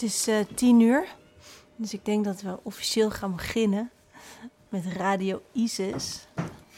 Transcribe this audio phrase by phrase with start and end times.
[0.00, 1.06] Het is uh, tien uur,
[1.76, 3.90] dus ik denk dat we officieel gaan beginnen
[4.68, 6.26] met Radio Isis.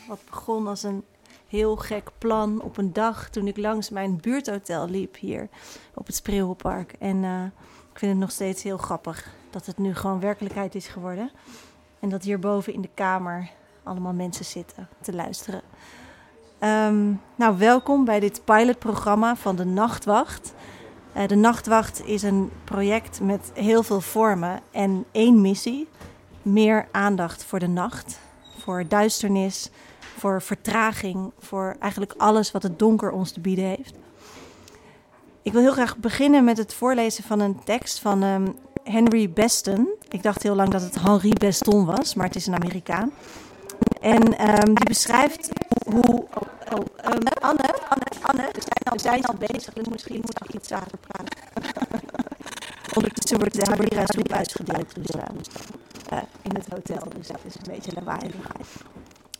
[0.08, 1.04] Wat begon als een
[1.48, 5.48] heel gek plan op een dag toen ik langs mijn buurthotel liep hier
[5.94, 6.94] op het Spreeuwpark.
[6.98, 7.44] En uh,
[7.92, 11.30] ik vind het nog steeds heel grappig dat het nu gewoon werkelijkheid is geworden.
[12.00, 13.50] En dat hierboven in de kamer
[13.82, 15.62] allemaal mensen zitten te luisteren.
[16.60, 20.54] Um, nou, welkom bij dit pilotprogramma van de Nachtwacht.
[21.16, 25.88] Uh, de Nachtwacht is een project met heel veel vormen en één missie:
[26.42, 28.18] meer aandacht voor de nacht,
[28.58, 29.70] voor duisternis,
[30.18, 33.94] voor vertraging, voor eigenlijk alles wat het donker ons te bieden heeft.
[35.42, 39.88] Ik wil heel graag beginnen met het voorlezen van een tekst van um, Henry Beston.
[40.08, 43.12] Ik dacht heel lang dat het Henri Beston was, maar het is een Amerikaan.
[44.00, 45.48] En um, die beschrijft
[45.84, 46.24] hoe.
[46.72, 48.50] Oh, um, Anne, Anne, Anne,
[48.84, 51.38] we zijn al, bezig, dus misschien moet ik iets zachter praten.
[52.96, 55.14] Ondertussen wordt de Habalira soep uitgedeeld dus,
[56.12, 58.30] uh, in het hotel, dus dat is een beetje lawaai.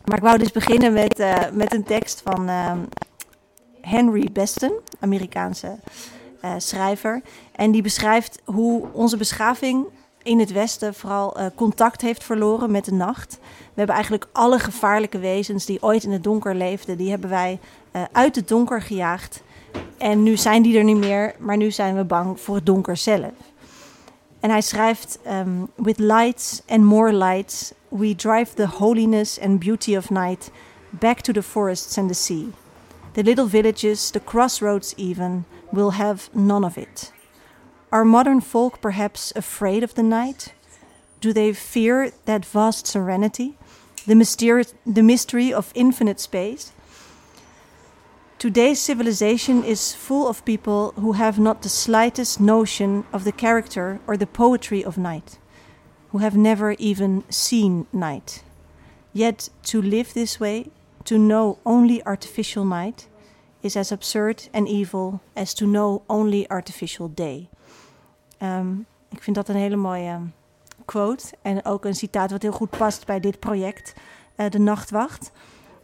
[0.05, 2.87] Maar ik wou dus beginnen met, uh, met een tekst van um,
[3.81, 5.79] Henry Beston, Amerikaanse
[6.57, 7.21] schrijver.
[7.51, 9.85] En die beschrijft hoe onze beschaving
[10.23, 13.37] in het Westen vooral uh, contact heeft verloren met de nacht.
[13.41, 17.59] We hebben eigenlijk alle gevaarlijke wezens die ooit in het donker leefden, die hebben wij
[17.95, 19.43] uh, uit het donker gejaagd.
[19.97, 22.97] En nu zijn die er niet meer, maar nu zijn we bang voor het donker
[22.97, 23.31] zelf.
[24.39, 29.95] En hij schrijft: um, With lights and more lights, we drive the holiness and beauty
[29.95, 30.51] of night
[30.89, 32.47] back to the forests and the sea.
[33.11, 37.12] The little villages, the crossroads even, will have none of it.
[37.93, 40.55] Are modern folk perhaps afraid of the night?
[41.21, 43.55] Do they fear that vast serenity,
[44.07, 46.71] the, mysteri- the mystery of infinite space?
[48.39, 53.99] Today's civilization is full of people who have not the slightest notion of the character
[54.07, 55.37] or the poetry of night,
[56.09, 58.41] who have never even seen night.
[59.13, 60.71] Yet to live this way,
[61.03, 63.07] to know only artificial night,
[63.61, 67.49] is as absurd and evil as to know only artificial day.
[68.43, 70.19] Um, ik vind dat een hele mooie
[70.85, 73.93] quote en ook een citaat wat heel goed past bij dit project,
[74.37, 75.31] uh, De Nachtwacht.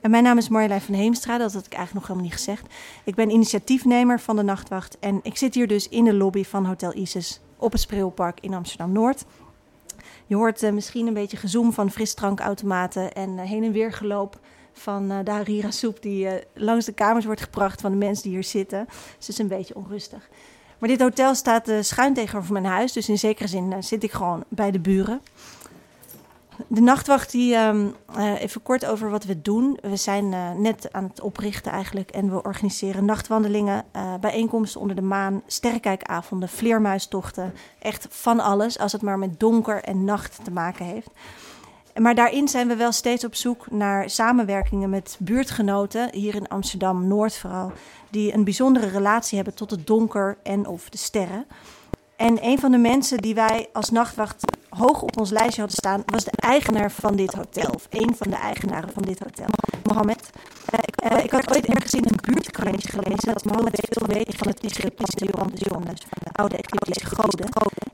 [0.01, 2.73] En mijn naam is Marjolein van Heemstra, dat had ik eigenlijk nog helemaal niet gezegd.
[3.03, 6.65] Ik ben initiatiefnemer van De Nachtwacht en ik zit hier dus in de lobby van
[6.65, 9.25] Hotel Isis op het Spreeuwpark in Amsterdam-Noord.
[10.25, 14.39] Je hoort uh, misschien een beetje gezoom van frisdrankautomaten en uh, heen en weer geloop
[14.71, 18.33] van uh, de harira soep die langs de kamers wordt gebracht van de mensen die
[18.33, 18.85] hier zitten.
[18.87, 20.29] Dus het is een beetje onrustig.
[20.79, 24.11] Maar dit hotel staat uh, schuin tegenover mijn huis, dus in zekere zin zit ik
[24.11, 25.21] gewoon bij de buren.
[26.67, 27.95] De nachtwacht, die, um,
[28.37, 29.77] even kort over wat we doen.
[29.81, 30.29] We zijn
[30.61, 33.85] net aan het oprichten eigenlijk en we organiseren nachtwandelingen,
[34.19, 37.53] bijeenkomsten onder de maan, sterrenkijkavonden, vleermuistochten.
[37.79, 41.09] Echt van alles, als het maar met donker en nacht te maken heeft.
[41.99, 47.07] Maar daarin zijn we wel steeds op zoek naar samenwerkingen met buurtgenoten, hier in Amsterdam
[47.07, 47.71] Noord vooral,
[48.09, 51.45] die een bijzondere relatie hebben tot het donker en of de sterren.
[52.15, 56.03] En een van de mensen die wij als nachtwacht hoog op ons lijstje hadden staan,
[56.05, 57.69] was de eigenaar van dit hotel.
[57.69, 59.49] Of een van de eigenaren van dit hotel,
[59.83, 60.29] Mohammed.
[60.73, 64.35] Uh, ik, uh, ik, had ooit ergens in een buurtkrantje gelezen dat Mohammed veel weet
[64.35, 67.49] van het Egyptische pantheon, dus van de oude Egyptische goden.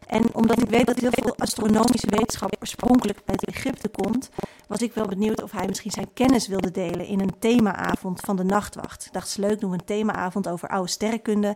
[0.07, 4.29] En omdat ik weet dat heel veel astronomische wetenschap oorspronkelijk uit Egypte komt,
[4.67, 8.35] was ik wel benieuwd of hij misschien zijn kennis wilde delen in een themaavond van
[8.35, 9.05] de nachtwacht.
[9.05, 11.55] Ik dacht, is leuk, doen we een themaavond over oude sterrenkunde.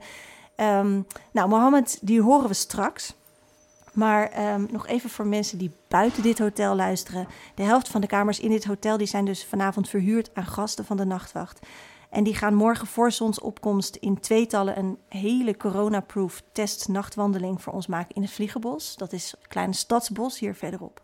[0.57, 3.13] Um, nou, Mohammed, die horen we straks.
[3.99, 7.27] Maar um, nog even voor mensen die buiten dit hotel luisteren.
[7.55, 10.85] De helft van de kamers in dit hotel die zijn dus vanavond verhuurd aan gasten
[10.85, 11.59] van de nachtwacht.
[12.09, 17.87] En die gaan morgen voor zonsopkomst in tweetallen een hele coronaproof test nachtwandeling voor ons
[17.87, 18.95] maken in het Vliegenbos.
[18.95, 21.01] Dat is een kleine stadsbos hier verderop.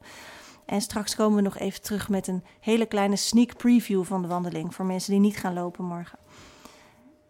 [0.65, 4.27] En straks komen we nog even terug met een hele kleine sneak preview van de
[4.27, 6.19] wandeling voor mensen die niet gaan lopen morgen.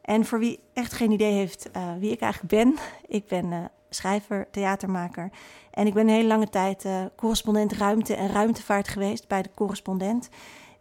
[0.02, 2.76] En voor wie echt geen idee heeft uh, wie ik eigenlijk ben,
[3.18, 3.66] ik ben uh,
[3.96, 5.30] schrijver, theatermaker.
[5.72, 9.50] En ik ben een hele lange tijd uh, correspondent ruimte en ruimtevaart geweest bij de
[9.56, 10.30] correspondent.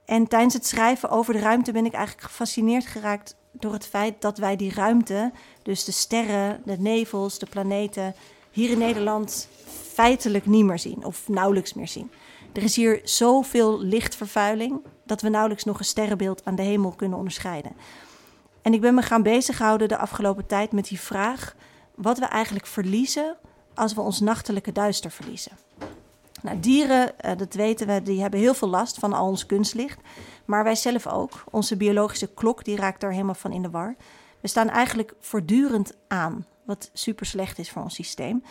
[0.04, 4.20] En tijdens het schrijven over de ruimte ben ik eigenlijk gefascineerd geraakt door het feit
[4.20, 5.32] dat wij die ruimte,
[5.62, 8.14] dus de sterren, de nevels, de planeten,
[8.50, 9.48] hier in Nederland
[9.92, 12.10] feitelijk niet meer zien of nauwelijks meer zien.
[12.52, 17.18] Er is hier zoveel lichtvervuiling dat we nauwelijks nog een sterrenbeeld aan de hemel kunnen
[17.18, 17.72] onderscheiden.
[18.62, 21.54] En ik ben me gaan bezighouden de afgelopen tijd met die vraag
[21.94, 23.36] wat we eigenlijk verliezen
[23.74, 25.52] als we ons nachtelijke duister verliezen.
[26.42, 29.98] Nou, dieren, uh, dat weten we, die hebben heel veel last van al ons kunstlicht.
[30.44, 31.44] Maar wij zelf ook.
[31.50, 33.96] Onze biologische klok die raakt daar helemaal van in de war.
[34.40, 38.42] We staan eigenlijk voortdurend aan, wat super slecht is voor ons systeem.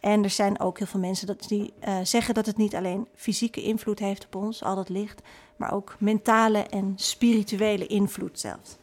[0.00, 3.08] En er zijn ook heel veel mensen dat die uh, zeggen dat het niet alleen
[3.14, 5.20] fysieke invloed heeft op ons, al dat licht,
[5.56, 8.76] maar ook mentale en spirituele invloed zelfs.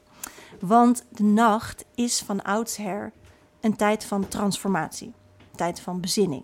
[0.59, 3.11] Want de nacht is van oudsher
[3.59, 6.43] een tijd van transformatie, een tijd van bezinning.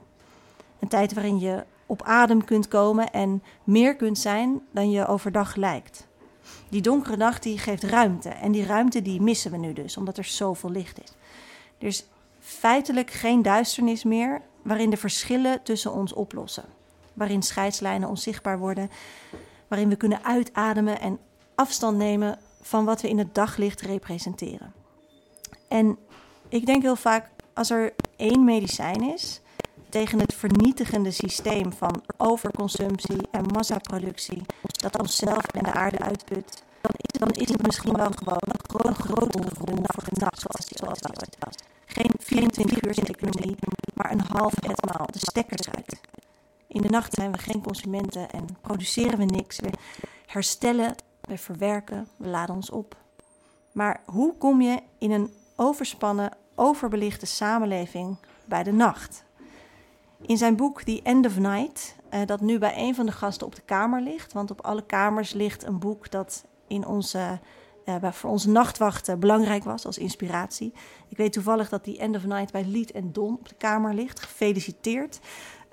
[0.79, 5.55] Een tijd waarin je op adem kunt komen en meer kunt zijn dan je overdag
[5.55, 6.07] lijkt.
[6.69, 10.17] Die donkere nacht die geeft ruimte en die ruimte die missen we nu dus, omdat
[10.17, 11.13] er zoveel licht is.
[11.77, 12.05] Er is
[12.39, 16.65] feitelijk geen duisternis meer waarin de verschillen tussen ons oplossen.
[17.13, 18.89] Waarin scheidslijnen onzichtbaar worden,
[19.67, 21.19] waarin we kunnen uitademen en
[21.55, 24.73] afstand nemen van wat we in het daglicht representeren.
[25.67, 25.97] En
[26.55, 29.41] ik denk heel vaak, als er één medicijn is
[29.89, 36.63] tegen het vernietigende systeem van overconsumptie en massaproductie, dat onszelf en de aarde uitput,
[37.07, 40.99] dan is het misschien wel gewoon een grote ronde voor de nacht, zoals die, zoals
[41.39, 41.55] was.
[41.85, 43.55] Geen 24 uur economie,
[43.93, 45.99] maar een half etmaal de stekkers uit.
[46.67, 49.59] In de nacht zijn we geen consumenten en produceren we niks.
[49.59, 49.69] We
[50.25, 52.95] herstellen, we verwerken, we laden ons op.
[53.71, 59.23] Maar hoe kom je in een overspannen, overbelichte samenleving bij de nacht?
[60.21, 63.47] In zijn boek The End of Night, uh, dat nu bij een van de gasten
[63.47, 67.39] op de kamer ligt, want op alle kamers ligt een boek dat in onze,
[67.85, 70.73] uh, voor onze nachtwachten belangrijk was als inspiratie.
[71.07, 73.93] Ik weet toevallig dat die End of Night bij Lied en Don op de kamer
[73.93, 74.19] ligt.
[74.19, 75.19] Gefeliciteerd.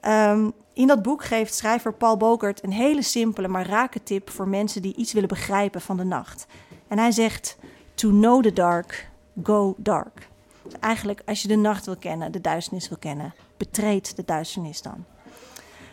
[0.09, 4.49] Um, in dat boek geeft schrijver Paul Bokert een hele simpele maar rake tip voor
[4.49, 6.47] mensen die iets willen begrijpen van de nacht.
[6.89, 7.57] En hij zegt:
[7.95, 9.11] To know the dark,
[9.43, 10.31] go dark.
[10.81, 15.05] Eigenlijk, als je de nacht wil kennen, de duisternis wil kennen, betreed de duisternis dan.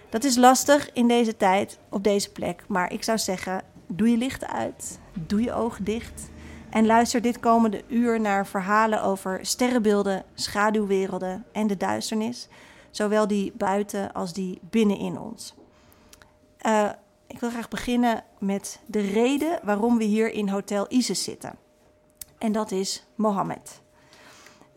[0.09, 2.63] Dat is lastig in deze tijd, op deze plek.
[2.67, 6.29] Maar ik zou zeggen, doe je licht uit, doe je ogen dicht.
[6.69, 12.47] En luister dit komende uur naar verhalen over sterrenbeelden, schaduwwerelden en de duisternis.
[12.91, 15.53] Zowel die buiten als die binnenin ons.
[16.65, 16.89] Uh,
[17.27, 21.55] ik wil graag beginnen met de reden waarom we hier in Hotel Isis zitten.
[22.37, 23.81] En dat is Mohammed.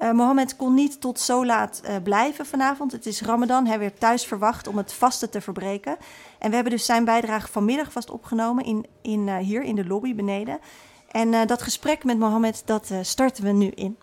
[0.03, 2.93] Uh, Mohammed kon niet tot zo laat uh, blijven vanavond.
[2.93, 3.67] Het is Ramadan.
[3.67, 5.97] Hij werd thuis verwacht om het vasten te verbreken.
[6.39, 9.87] En we hebben dus zijn bijdrage vanmiddag vast opgenomen in, in, uh, hier in de
[9.87, 10.59] lobby beneden.
[11.11, 13.97] En dat gesprek met Mohammed, dat starten we nu in.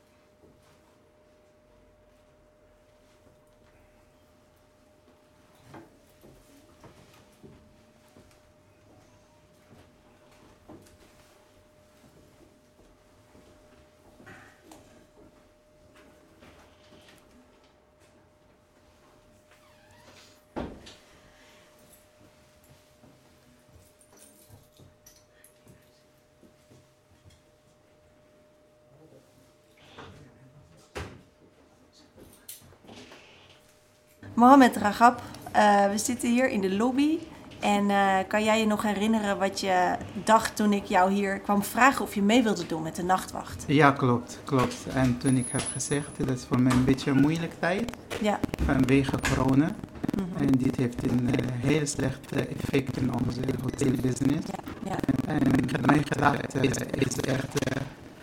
[34.40, 35.22] Mohamed Ragab,
[35.56, 37.18] uh, we zitten hier in de lobby.
[37.60, 41.64] En uh, kan jij je nog herinneren wat je dacht toen ik jou hier kwam
[41.64, 43.64] vragen of je mee wilde doen met de nachtwacht?
[43.68, 44.76] Ja, klopt, klopt.
[44.94, 47.92] En toen ik heb gezegd, dat is voor mij een beetje een moeilijke tijd.
[48.22, 48.40] Ja.
[48.66, 49.66] Vanwege corona.
[49.66, 50.48] Mm -hmm.
[50.48, 54.48] En dit heeft een uh, heel slecht effect in onze hotelbusiness.
[54.84, 54.92] Ja.
[54.92, 54.98] ja.
[55.28, 55.42] En,
[55.86, 57.54] mijn gedachte is, is echt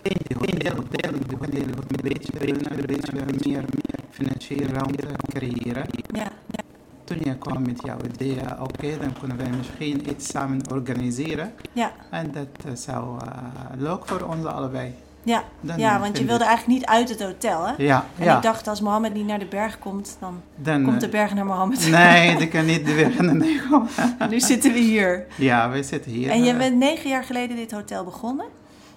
[0.02, 3.12] in de hotel, hotel, een beetje, een beetje
[3.44, 3.64] meer
[4.16, 5.86] financiële ruimte creëren.
[6.12, 6.62] Ja, ja.
[7.04, 11.52] Toen je kwam met jouw idee, oké, okay, dan kunnen wij misschien iets samen organiseren.
[11.72, 11.92] Ja.
[12.10, 13.30] En dat uh, zou uh,
[13.76, 14.94] leuk voor ons allebei.
[15.26, 17.72] Ja, Dan ja want je wilde eigenlijk niet uit het hotel, hè?
[17.76, 18.36] Ja, En ja.
[18.36, 21.34] ik dacht, als Mohammed niet naar de berg komt, dan, Dan, komt de eh, berg
[21.34, 21.90] naar Mohammed.
[21.90, 23.90] Nee, die kan niet de weg naar de komen.
[24.30, 25.26] nu zitten we hier.
[25.36, 26.30] Ja, we zitten hier.
[26.30, 28.46] En je eh, bent negen jaar geleden dit hotel begonnen.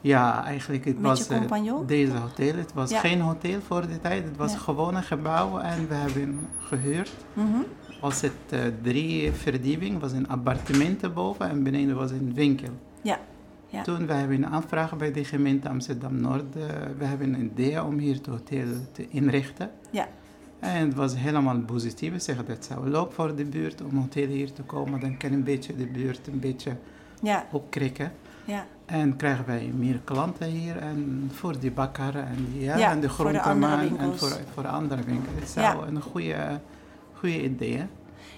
[0.01, 1.41] Ja, eigenlijk het Met was eh,
[1.85, 2.55] deze hotel.
[2.55, 2.99] Het was Ja.
[2.99, 4.23] geen hotel voor die tijd.
[4.23, 7.11] Het was gewoon een gebouw en we hebben gehuurd.
[7.33, 7.47] Mhm.
[8.01, 12.69] Was het eh, drie verdieping, was een appartement boven en beneden was een winkel.
[13.01, 13.19] Ja.
[13.67, 13.81] Ja.
[13.81, 16.55] Toen we hebben een aanvraag bij de gemeente Amsterdam-Noord.
[16.55, 16.61] eh,
[16.97, 19.71] we hebben een idee om hier het hotel te inrichten.
[19.91, 20.07] Ja.
[20.59, 22.11] En het was helemaal positief.
[22.11, 24.99] We zeggen dat zou leuk voor de buurt om hotel hier te komen.
[24.99, 26.75] Dan kan een beetje de buurt een beetje
[27.21, 27.45] Ja.
[27.51, 28.11] opkrikken.
[28.45, 28.65] Ja.
[28.89, 32.99] En krijgen wij meer klanten hier en voor die bakker en, die, ja, Ja, en
[32.99, 35.33] de groenteman en voor, voor andere winkels.
[35.39, 35.87] Het zou Ja.
[35.87, 36.59] een goede,
[37.13, 37.77] goede idee.
[37.77, 37.85] hè?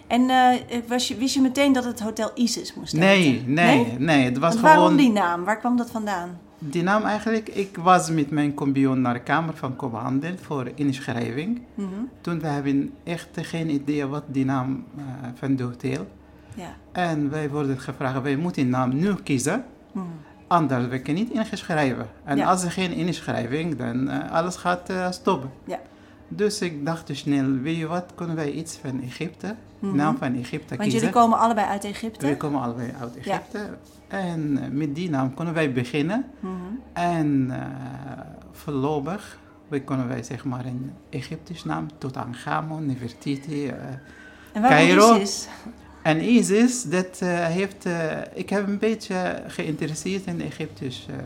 [0.08, 3.54] En eh, was je, wist je meteen dat het Hotel Isis moest Nee, heten?
[3.54, 5.44] nee, nee, Het was Want waarom gewoon die naam?
[5.44, 6.38] Waar kwam dat vandaan?
[6.64, 7.50] die naam eigenlijk.
[7.50, 11.62] Ik was met mijn compagnon naar de Kamer van Koophandel voor inschrijving.
[11.76, 11.88] Mhm.
[12.22, 15.04] Toen we hebben echt geen idee wat die naam eh,
[15.34, 16.08] van de hotel.
[16.56, 16.76] Ja.
[16.92, 19.64] En wij worden gevraagd, wij moeten een naam nu kiezen.
[19.92, 20.06] Mhm.
[20.52, 22.08] Anders we kunnen niet ingeschreven.
[22.24, 22.46] En Ja.
[22.50, 25.50] als er geen inschrijving, dan uh, alles gaat uh, stoppen.
[25.66, 25.80] Ja.
[26.28, 29.96] Dus ik dacht dus snel, weet je wat, kunnen wij iets van Egypte, Mhm.
[29.96, 31.00] naam van Egypte Want kiezen?
[31.00, 32.26] jullie komen allebei uit Egypte.
[32.28, 33.60] We komen allebei uit Egypte.
[34.08, 36.26] En eh, met die naam kunnen wij beginnen.
[36.40, 36.52] Mhm.
[36.94, 37.60] En eh,
[38.52, 43.68] voorlopig, we kunnen wij zeg maar een Egyptisch naam, Tutankhamon, Nefertiti.
[43.68, 43.76] eh.
[44.54, 45.20] En Cairo.
[46.02, 51.18] En Isis, dat eh, heeft, eh, ik heb een beetje geïnteresseerd in de Egyptische eh,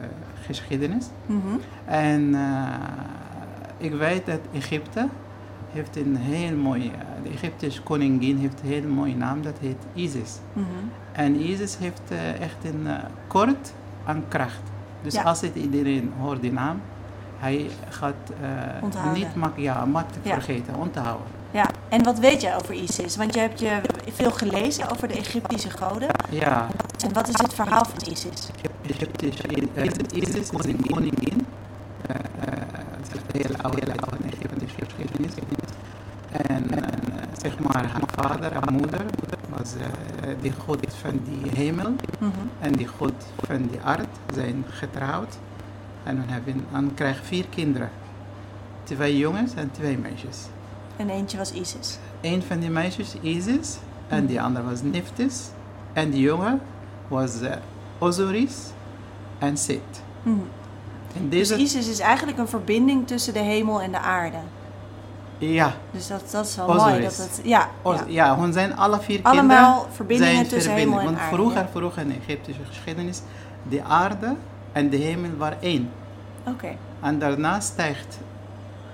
[0.46, 1.05] geschiedenis.
[1.25, 1.58] Mhm.
[1.86, 2.36] En
[3.77, 5.08] ik weet dat Egypte
[5.72, 9.77] heeft een heel mooi, eh, de Egyptische koningin heeft een heel mooie naam, dat heet
[9.94, 10.39] Isis.
[10.53, 10.65] Mhm.
[11.12, 12.01] En Isis heeft
[12.39, 12.88] echt een
[13.27, 13.74] kort
[14.05, 14.62] aan kracht.
[15.01, 15.22] Dus Ja.
[15.24, 16.82] als het iedereen hoort die naam,
[17.38, 18.15] hij gaat
[18.82, 19.13] Onthouden.
[19.13, 20.34] niet mak ja, makkelijk Ja.
[20.34, 21.27] vergeten, onthouden.
[21.55, 23.15] Ja, en wat weet jij over Isis?
[23.15, 23.81] Want je hebt je
[24.12, 26.09] veel gelezen over de Egyptische goden.
[26.29, 26.67] Ja,
[27.03, 28.50] En wat is het verhaal van Isis?
[28.81, 31.45] Egyptische eh, Isis is een koningin.
[32.07, 32.21] eh, eh,
[32.97, 35.33] Het is een hele oude, hele oude Egyptische geschiedenis.
[36.31, 36.65] En
[37.41, 39.05] zeg maar, haar vader, haar moeder,
[39.50, 39.74] was
[40.41, 41.95] die god van die hemel.
[42.19, 42.31] Mhm.
[42.59, 43.13] En die god
[43.47, 45.38] van die aard zijn getrouwd.
[46.03, 47.89] En we hebben, dan krijgen vier kinderen.
[48.83, 50.38] Twee jongens en twee meisjes.
[50.97, 51.97] En eentje was Isis.
[52.21, 55.41] Een van die meisjes Isis en die andere was Nephthys.
[55.93, 56.61] En die jongen
[57.07, 57.55] was eh,
[57.97, 58.55] Osiris
[59.39, 59.79] en Seth.
[60.23, 60.35] Mhm.
[61.15, 64.37] En Dus deze, Isis is eigenlijk een verbinding tussen de hemel en de aarde.
[65.37, 66.83] ja, Dus dat, dat is wel Osiris.
[66.89, 67.01] mooi.
[67.01, 68.03] Dat het, ja, Os- ja.
[68.07, 68.39] ja.
[68.39, 70.89] hun zijn alle vier Allemaal kinderen verbindingen zijn tussen verbinding.
[70.99, 71.35] hemel en Want aarde.
[71.35, 71.67] vroeger, ja.
[71.71, 73.21] vroeger in de Egyptische geschiedenis,
[73.69, 74.35] de aarde
[74.71, 75.89] en de hemel waren één.
[76.47, 76.75] Oké.
[77.01, 78.17] En daarna stijgt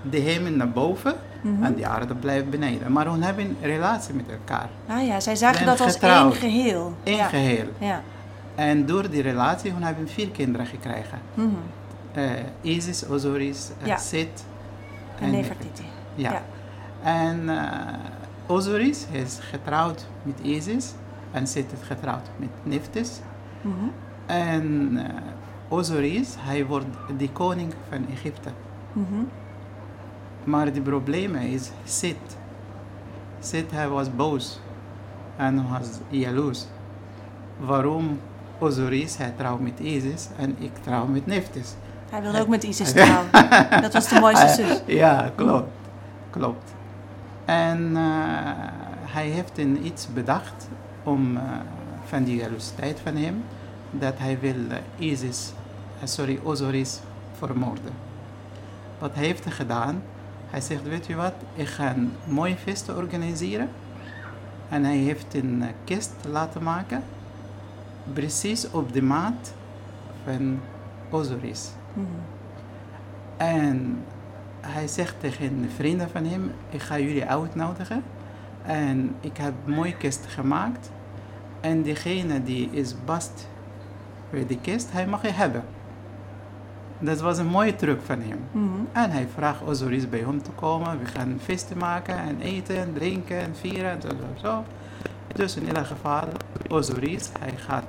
[0.10, 1.64] de hemel naar boven Mhm.
[1.64, 2.92] en de aarde blijft beneden.
[2.92, 4.70] Maar hun hebben een relatie met elkaar.
[4.88, 6.32] Ah ja, zij zagen dat als getrouwd.
[6.32, 6.94] één geheel.
[7.04, 7.28] Eén ja.
[7.28, 7.66] geheel.
[7.78, 8.02] Ja.
[8.56, 11.20] En door die relatie hun hebben vier kinderen gekregen.
[11.34, 11.48] Mhm.
[12.12, 12.30] Eh,
[12.62, 13.98] Isis, Osiris, eh, Ja.
[13.98, 14.46] Seth
[15.20, 15.84] En Nefertiti.
[16.16, 16.32] Ja.
[16.32, 16.42] Ja.
[17.04, 17.94] En eh,
[18.48, 20.94] Osiris is getrouwd met Isis
[21.32, 23.20] en Seth is getrouwd met Nephthys.
[23.62, 23.74] Mhm.
[24.26, 25.00] En
[25.68, 26.86] Osiris, hij wordt
[27.18, 28.50] de koning van Egypte.
[28.94, 29.24] Mhm.
[30.44, 32.38] Maar het probleem is Seth.
[33.40, 34.60] Seth, hij was boos
[35.38, 36.66] en was jaloers.
[37.58, 38.20] Waarom
[38.60, 41.74] Osiris, hij trouwt met Isis en ik trouw met Nephthys.
[42.10, 43.32] Hij wilde ook met Isis trouwen.
[43.82, 44.82] dat was de mooiste zus.
[44.86, 45.70] Ja, klopt.
[46.30, 46.74] Klopt.
[47.46, 48.02] En eh,
[49.06, 50.68] hij heeft een iets bedacht
[51.04, 51.44] om eh,
[52.06, 53.44] van die jaloersiteit van hem,
[53.92, 55.54] dat hij wil eh, Isis,
[56.04, 57.00] sorry, Osiris
[57.38, 57.94] vermoorden.
[59.00, 60.04] Wat hij heeft gedaan,
[60.52, 63.70] hij zegt, weet je wat, ik ga een mooie feest organiseren.
[64.70, 67.04] En hij heeft een eh, kist laten maken,
[68.14, 69.54] precies op de maat
[70.24, 70.60] van
[71.10, 71.70] Osiris.
[71.94, 72.06] Mhm.
[73.38, 74.04] En
[74.62, 78.04] hij zegt tegen de vrienden van hem, ik ga jullie uitnodigen.
[78.66, 80.92] En ik heb een mooie kist gemaakt.
[81.60, 83.48] En degene die is bast
[84.30, 85.64] bij de kist, hij mag je hebben.
[87.02, 88.40] Dat was een mooie truc van hem.
[88.52, 88.70] Mhm.
[88.92, 91.00] En hij vraagt Osiris bij hem te komen.
[91.00, 94.02] We gaan feesten maken en eten en drinken en vieren en
[94.42, 94.64] zo.
[95.36, 96.24] Dus in ieder geval,
[96.70, 97.84] Osiris, hij gaat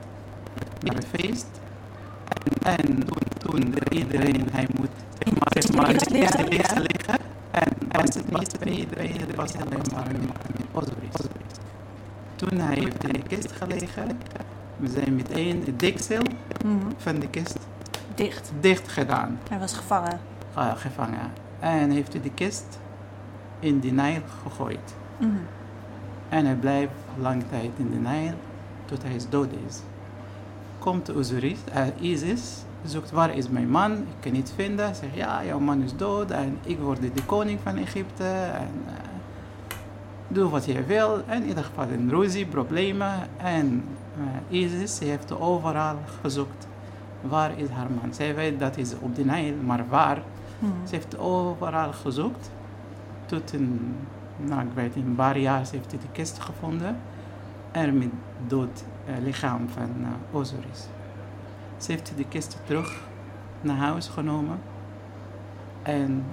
[0.81, 1.47] naar het feest.
[2.62, 4.88] En toen, toen iedereen, hij moet
[5.75, 6.09] maar, Eerst
[6.78, 7.19] liggen.
[7.50, 11.31] En was het niet bij iedereen, het was alleen maar met Osiris.
[12.37, 14.19] Toen hij heeft in de kist gelegen,
[14.76, 16.23] we zijn meteen het deksel
[16.64, 16.76] Mhm.
[16.97, 17.59] van de kist
[18.14, 18.52] Dicht.
[18.61, 20.21] dicht gedaan Hij was gevangen.
[20.59, 21.33] uh, gevangen.
[21.61, 22.78] En heeft hij de kist
[23.59, 24.95] in de Nijl gegooid.
[25.19, 25.31] Mhm.
[26.28, 28.35] En hij blijft lang tijd in de Nijl
[28.85, 29.81] tot hij dood is.
[30.78, 34.95] Komt Osiris, uh, Isis, zoekt waar is mijn man, ik kan niet vinden.
[34.95, 38.25] Zegt ja, jouw man is dood en ik word de koning van Egypte.
[38.54, 38.95] En, eh,
[40.28, 41.23] doe wat je wil.
[41.26, 43.12] En in ieder geval een ruzie, problemen.
[43.37, 43.85] En
[44.50, 46.66] eh, Isis heeft overal gezocht.
[47.23, 48.14] Waar is haar man?
[48.14, 50.23] Zij weet dat is op de Nijl, maar waar?
[50.59, 50.73] Mhm.
[50.87, 52.50] Ze heeft overal gezocht.
[53.26, 53.97] Tot een,
[54.37, 56.97] nou, ik weet een paar jaar ze heeft ze de kist gevonden.
[57.71, 58.11] En met
[58.47, 60.87] dood eh, lichaam van eh, Osiris.
[61.76, 63.00] Ze heeft de kist terug
[63.61, 64.61] naar huis genomen.
[65.83, 66.25] En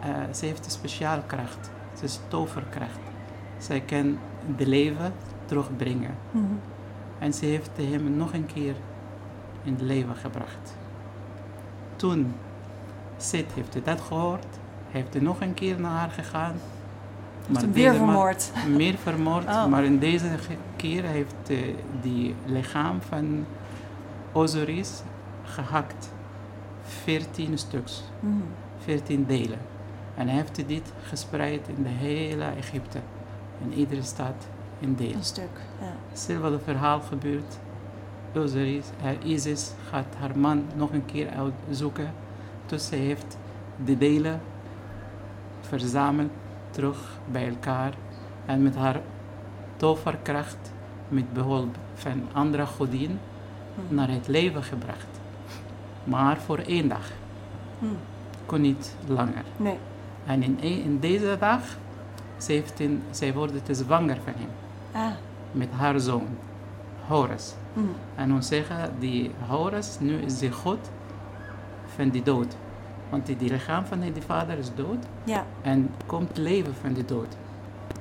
[0.00, 1.70] eh, ze heeft een speciale kracht.
[1.98, 2.98] Ze is toverkracht.
[3.58, 4.18] Zij kan
[4.56, 5.12] de leven
[5.44, 6.14] terugbrengen.
[6.30, 6.44] Mhm.
[7.18, 8.74] En ze heeft hem nog een keer
[9.66, 10.76] in het leven gebracht.
[11.96, 12.34] Toen
[13.16, 14.46] Sid heeft hij dat gehoord,
[14.90, 16.54] heeft hij nog een keer naar haar gegaan.
[17.46, 18.52] Hem deze weer vermoord.
[18.76, 19.66] Meer vermoord, Oh.
[19.66, 20.26] maar in deze
[20.76, 21.56] keer heeft eh,
[22.00, 23.44] die lichaam van
[24.32, 25.02] Osiris
[25.44, 26.10] gehakt.
[26.82, 28.34] 14 stuks, Mhm.
[28.78, 29.58] 14 delen.
[30.14, 32.98] En hij heeft dit gespreid in de hele Egypte.
[33.62, 34.46] In iedere stad
[34.78, 35.12] in deel.
[35.12, 35.60] Een stuk.
[35.80, 36.58] Ja.
[36.64, 37.58] Verhaal gebeurt.
[38.40, 42.12] Eh, Isis gaat haar man nog een keer uitzoeken.
[42.66, 43.36] Dus ze heeft
[43.84, 44.40] de delen
[45.60, 46.30] verzameld
[46.70, 47.92] terug bij elkaar.
[48.46, 49.00] En met haar
[49.76, 50.72] toverkracht,
[51.08, 53.18] met behulp van andere godin,
[53.88, 53.94] Hm.
[53.94, 55.06] naar het leven gebracht.
[56.04, 57.10] Maar voor één dag.
[57.78, 57.86] Hm.
[58.46, 59.44] Kon niet langer.
[59.56, 59.78] Nee.
[60.26, 61.60] En in, een- in deze dag,
[62.36, 64.48] ze heeft een, zij wordt te zwanger van hem.
[65.02, 65.12] Ah.
[65.52, 66.26] Met haar zoon,
[67.06, 67.54] Horus.
[67.76, 68.20] Hm.
[68.20, 70.78] En we zeggen, die Horus, nu is de god
[71.96, 72.56] van die dood.
[73.08, 75.04] Want die, die lichaam van die vader is dood.
[75.24, 75.44] Ja.
[75.62, 77.36] En komt leven van die dood.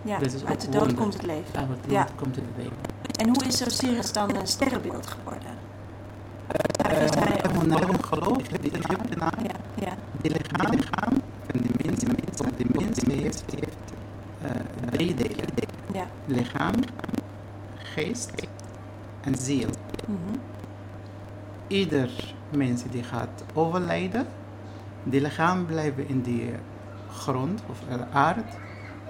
[0.01, 0.19] Ja.
[0.19, 0.97] Is Uit de dood wonder.
[0.97, 1.59] komt het leven.
[1.59, 2.03] Uit Ja.
[2.03, 2.77] dood komt het leven.
[3.19, 5.51] En hoe is Osiris dan een sterrenbeeld geworden?
[6.91, 9.85] Uh, naar hem geloof, die Egyptenaar, Ja.
[9.85, 9.93] Ja.
[10.21, 11.13] die lichaam, lichaam
[11.47, 12.03] van de mens,
[12.41, 13.77] want de mens heeft, heeft
[14.41, 14.51] eh,
[14.91, 15.45] drie delen.
[15.93, 16.05] Ja.
[16.25, 16.73] Lichaam,
[17.77, 18.31] geest
[19.25, 19.69] en ziel.
[20.05, 20.37] Mhm.
[21.67, 24.25] Ieder mens die gaat overlijden,
[25.03, 26.51] die lichaam blijft in die
[27.11, 28.41] grond of eh, aarde,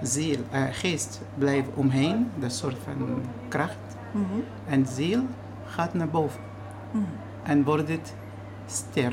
[0.02, 3.76] ziel, eh, geest blijft omheen, dat soort van kracht,
[4.12, 4.24] Mhm.
[4.68, 5.22] en ziel
[5.66, 6.40] gaat naar boven
[6.90, 7.04] Mhm.
[7.42, 8.14] en wordt het
[8.66, 9.12] ster.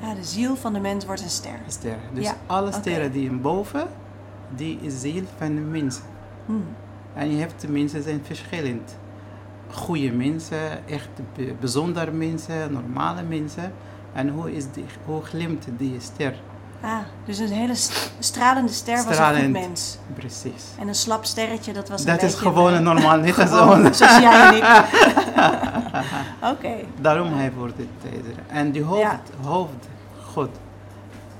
[0.00, 1.58] Ja, de ziel van de mens wordt een ster.
[1.66, 1.96] ster.
[2.12, 3.86] Dus Ja, alle sterren die in boven,
[4.56, 6.00] die is ziel van de mens.
[6.46, 6.58] Mhm.
[7.14, 8.97] En je hebt de mensen zijn verschillend.
[9.72, 11.08] Goede mensen, echt
[11.60, 13.72] bijzondere mensen, normale mensen.
[14.12, 16.34] En hoe, is die, hoe glimt die ster?
[16.80, 19.98] Ah, dus een hele st- stralende ster was een goed mens.
[20.14, 20.64] Precies.
[20.78, 24.18] En een slap sterretje, dat was een Dat is gewoon een, normaal, niet gewoon, zoals
[24.18, 24.64] jij en ik.
[26.52, 26.74] Oké.
[27.00, 28.12] Daarom hij wordt het.
[28.46, 29.20] En die hoofd, Ja.
[29.42, 30.50] hoofdgod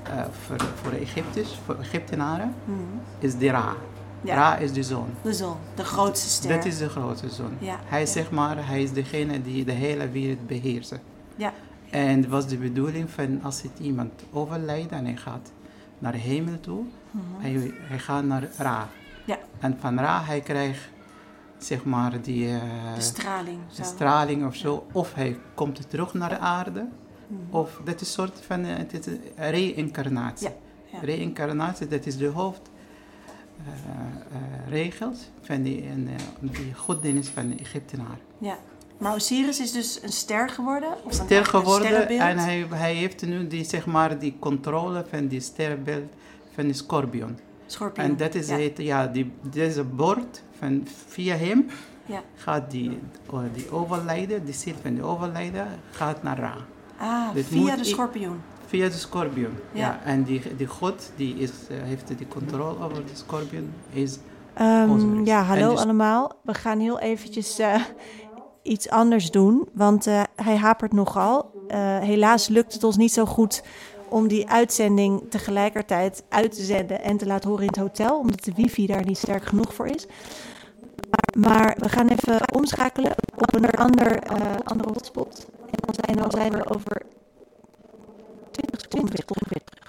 [0.03, 0.11] eh,
[0.45, 2.77] voor, voor de Egyptisch, voor Egyptenaren, Mhm.
[3.19, 3.73] is de Ra.
[4.21, 4.35] Ja.
[4.35, 5.05] Ra is de zon.
[5.21, 6.55] De zon, de grootste ster.
[6.55, 7.51] Dat is de grote zon.
[7.59, 8.05] Ja, Hij ja.
[8.05, 10.99] zeg maar, hij is degene die de hele wereld beheerst.
[11.35, 11.53] Ja.
[11.89, 15.51] En het was de bedoeling van als het iemand overlijdt en hij gaat
[15.99, 17.23] naar de hemel toe, Mhm.
[17.41, 18.87] hij, hij gaat naar Ra.
[19.25, 19.37] Ja.
[19.59, 20.89] En van Ra hij krijgt
[21.57, 22.61] zeg maar die eh,
[22.95, 23.59] De straling.
[23.75, 24.85] de straling of zo.
[24.91, 26.87] Of hij komt terug naar de aarde.
[27.27, 27.55] Mhm.
[27.55, 28.87] Of dat is een soort van een
[29.35, 30.47] reïncarnatie.
[30.47, 30.53] Ja,
[30.91, 30.99] ja.
[31.01, 32.61] Reïncarnatie, dat is de hoofd
[33.65, 33.73] eh,
[34.37, 38.17] eh, regels van die, en, eh, die godsdienst van de Egyptenaar.
[38.37, 38.57] Ja.
[38.97, 40.89] Maar Osiris is dus een ster geworden?
[41.03, 45.05] Of dan Ster een geworden en hij, hij heeft nu die, zeg maar, die controle
[45.09, 46.13] van die sterrenbeeld
[46.53, 47.37] van de scorpion.
[47.93, 48.57] En dat is ja.
[48.57, 51.65] het, ja, die, deze bord van via hem
[52.05, 52.23] Ja.
[52.35, 56.55] gaat die, oh, die overlijden, die ziel van de overlijden gaat naar Ra.
[56.97, 58.41] Ah, Dit via de schorpioen.
[58.69, 59.51] Via de scorpion.
[59.71, 59.79] Ja.
[59.79, 59.99] Ja.
[60.03, 63.73] En die, die god die is, eh, heeft die controle over de scorpion.
[63.93, 64.17] Is,
[64.89, 65.27] Osiris.
[65.27, 66.31] ja, hallo dus- allemaal.
[66.43, 67.81] We gaan heel eventjes eh,
[68.63, 71.57] iets anders doen, want eh, hij hapert nogal.
[71.99, 73.63] Helaas lukt het ons niet zo goed
[74.09, 78.43] om die uitzending tegelijkertijd uit te zenden en te laten horen in het hotel, omdat
[78.43, 80.05] de wifi daar niet sterk genoeg voor is.
[81.37, 84.19] Maar, we gaan even omschakelen op een ander,
[84.63, 85.47] andere hotspot.
[85.65, 87.01] En dan zijn, dan zijn we over
[88.61, 89.88] 20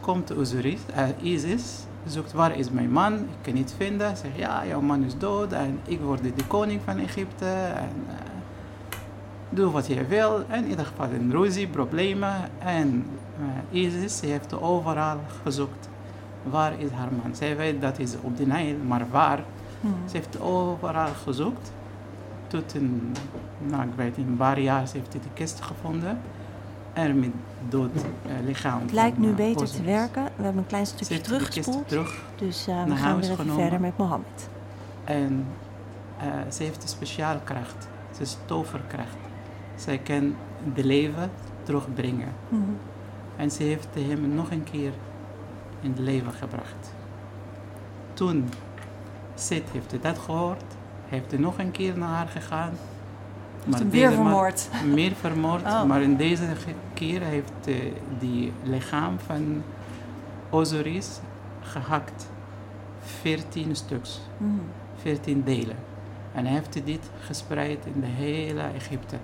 [0.00, 4.16] komt Osiris, eh, Isis, zoekt waar is mijn man, ik kan niet vinden.
[4.16, 7.46] Zegt ja, jouw man is dood en ik word de koning van Egypte.
[7.74, 8.14] En, eh,
[9.50, 10.44] doe wat je wil.
[10.48, 12.34] En in ieder geval een ruzie, problemen.
[12.58, 13.06] En
[13.72, 15.88] eh, Isis heeft overal gezocht.
[16.42, 17.34] Waar is haar man?
[17.34, 19.42] Zij weet dat is op de Nijl, maar waar?
[19.80, 19.94] Hmm.
[20.06, 21.72] Ze heeft overal gezocht.
[22.46, 23.14] Tot een,
[23.58, 26.18] nou ik weet een paar jaar ze heeft de kist gevonden.
[28.82, 30.24] Het lijkt nu eh, beter te werken.
[30.24, 31.88] We hebben een klein stukje teruggespoeld.
[31.88, 34.48] terug Dus eh, we gaan weer even verder met Mohammed.
[35.04, 35.46] En
[36.18, 37.88] eh, ze heeft een speciale kracht.
[38.16, 39.16] Ze is toverkracht.
[39.74, 40.34] Zij kan
[40.74, 41.30] de leven
[41.62, 42.32] terugbrengen.
[42.48, 42.62] Mhm.
[43.36, 44.92] En ze heeft hem nog een keer
[45.80, 46.94] in het leven gebracht.
[48.12, 48.48] Toen
[49.34, 50.64] Sid heeft dat gehoord,
[51.08, 52.72] heeft hij nog een keer naar haar gegaan.
[53.90, 54.68] Weer man- vermoord.
[54.86, 55.84] Meer vermoord, Oh.
[55.84, 56.42] maar in deze
[56.94, 57.74] keer heeft eh,
[58.18, 59.62] die lichaam van
[60.50, 61.18] Osiris
[61.60, 62.28] gehakt.
[63.02, 64.52] 14 stuks, Mhm.
[65.00, 65.76] 14 delen.
[66.34, 69.16] En hij heeft dit gespreid in de hele Egypte.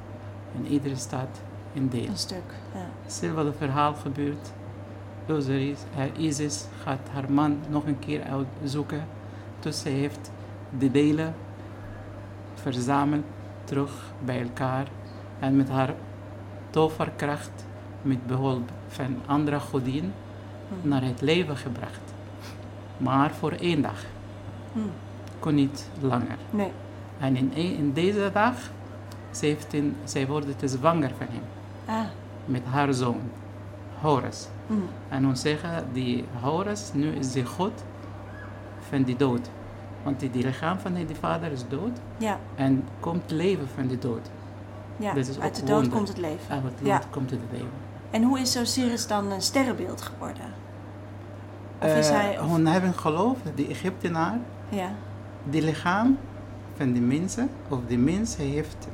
[0.55, 1.29] In iedere stad
[1.72, 2.09] in delen.
[2.09, 2.55] Een stuk.
[2.75, 2.81] Ja.
[3.03, 4.53] Hetzelfde verhaal gebeurt.
[5.29, 8.22] Osiris, eh, Isis gaat haar man nog een keer
[8.62, 9.05] uitzoeken.
[9.61, 10.31] Dus ze heeft
[10.79, 11.35] de delen
[12.55, 13.25] verzameld
[13.66, 13.90] terug
[14.24, 14.87] bij elkaar.
[15.38, 15.94] En met haar
[16.70, 17.64] toverkracht,
[18.02, 20.12] met behulp van andere godin,
[20.68, 20.88] Mhm.
[20.88, 22.00] naar het leven gebracht.
[22.96, 24.05] Maar voor één dag,
[24.72, 24.87] Mhm.
[25.38, 26.37] kon niet langer.
[26.50, 26.72] Nee.
[27.18, 28.55] En in, in deze dag,
[29.31, 31.42] ze heeft een, zij wordt te zwanger van hem.
[31.96, 32.07] Ah.
[32.44, 33.20] Met haar zoon,
[34.00, 34.48] Horus.
[34.66, 34.81] Mhm.
[35.09, 37.85] En we zeggen, die Horus, nu is de god
[38.88, 39.50] van de dood.
[40.07, 42.38] Want die, die lichaam van die vader is dood Ja.
[42.55, 44.31] en komt leven van de dood.
[44.97, 45.14] ja.
[45.14, 45.92] Is Uit de dood wonder.
[45.92, 46.49] komt het leven.
[46.55, 46.99] Uit het Ja.
[46.99, 47.69] dood komt het leven.
[48.11, 50.45] En hoe is Osiris dan een sterrenbeeld geworden?
[51.83, 52.40] Of is hij...
[52.40, 54.38] Of, We hebben geloof, de Egyptenaar,
[54.69, 54.88] ja.
[55.45, 56.19] die lichaam
[56.77, 58.88] van de mensen, of de mens heeft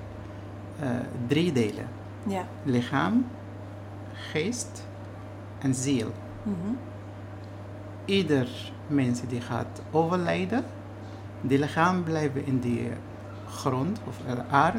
[0.80, 0.88] eh,
[1.26, 1.86] drie delen.
[2.26, 2.44] Ja.
[2.62, 3.26] Lichaam,
[4.12, 4.86] geest
[5.58, 6.12] en ziel.
[6.42, 6.74] Mhm.
[8.04, 10.64] Ieder mens die gaat overlijden,
[11.42, 12.90] die lichaam blijft in de
[13.48, 14.78] grond of de aarde.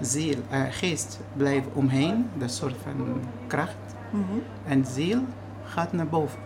[0.00, 3.76] Ziel, eh, geest blijft omheen, dat soort van kracht.
[4.10, 4.22] Mhm.
[4.66, 5.20] En ziel
[5.64, 6.38] gaat naar boven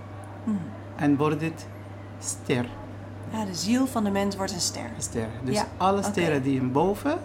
[0.45, 0.57] Mhm.
[0.97, 1.67] en wordt het
[2.19, 2.67] ster.
[3.33, 4.91] Ja, de ziel van de mens wordt een ster.
[4.99, 5.27] ster.
[5.45, 7.19] Dus Ja, alle sterren die in boven,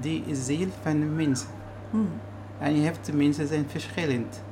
[0.00, 1.44] die is ziel van de mens.
[1.90, 2.02] Mhm.
[2.58, 4.42] En je hebt de mensen zijn verschillend.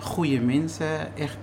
[0.00, 1.36] Goede mensen, echt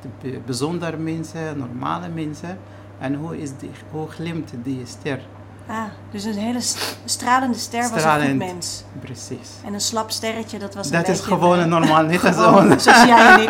[0.45, 2.57] bijzondere mensen, normale mensen.
[3.03, 5.19] En hoe, is die, hoe glimt die ster?
[5.67, 8.83] Ah, dus een hele st- stralende ster was een goed mens.
[9.01, 9.49] Precies.
[9.65, 12.67] En een slap sterretje, dat was een Dat is beetje gewoon een, normaal, niet gewoon,
[12.69, 13.49] zo'n- zoals jij en ik.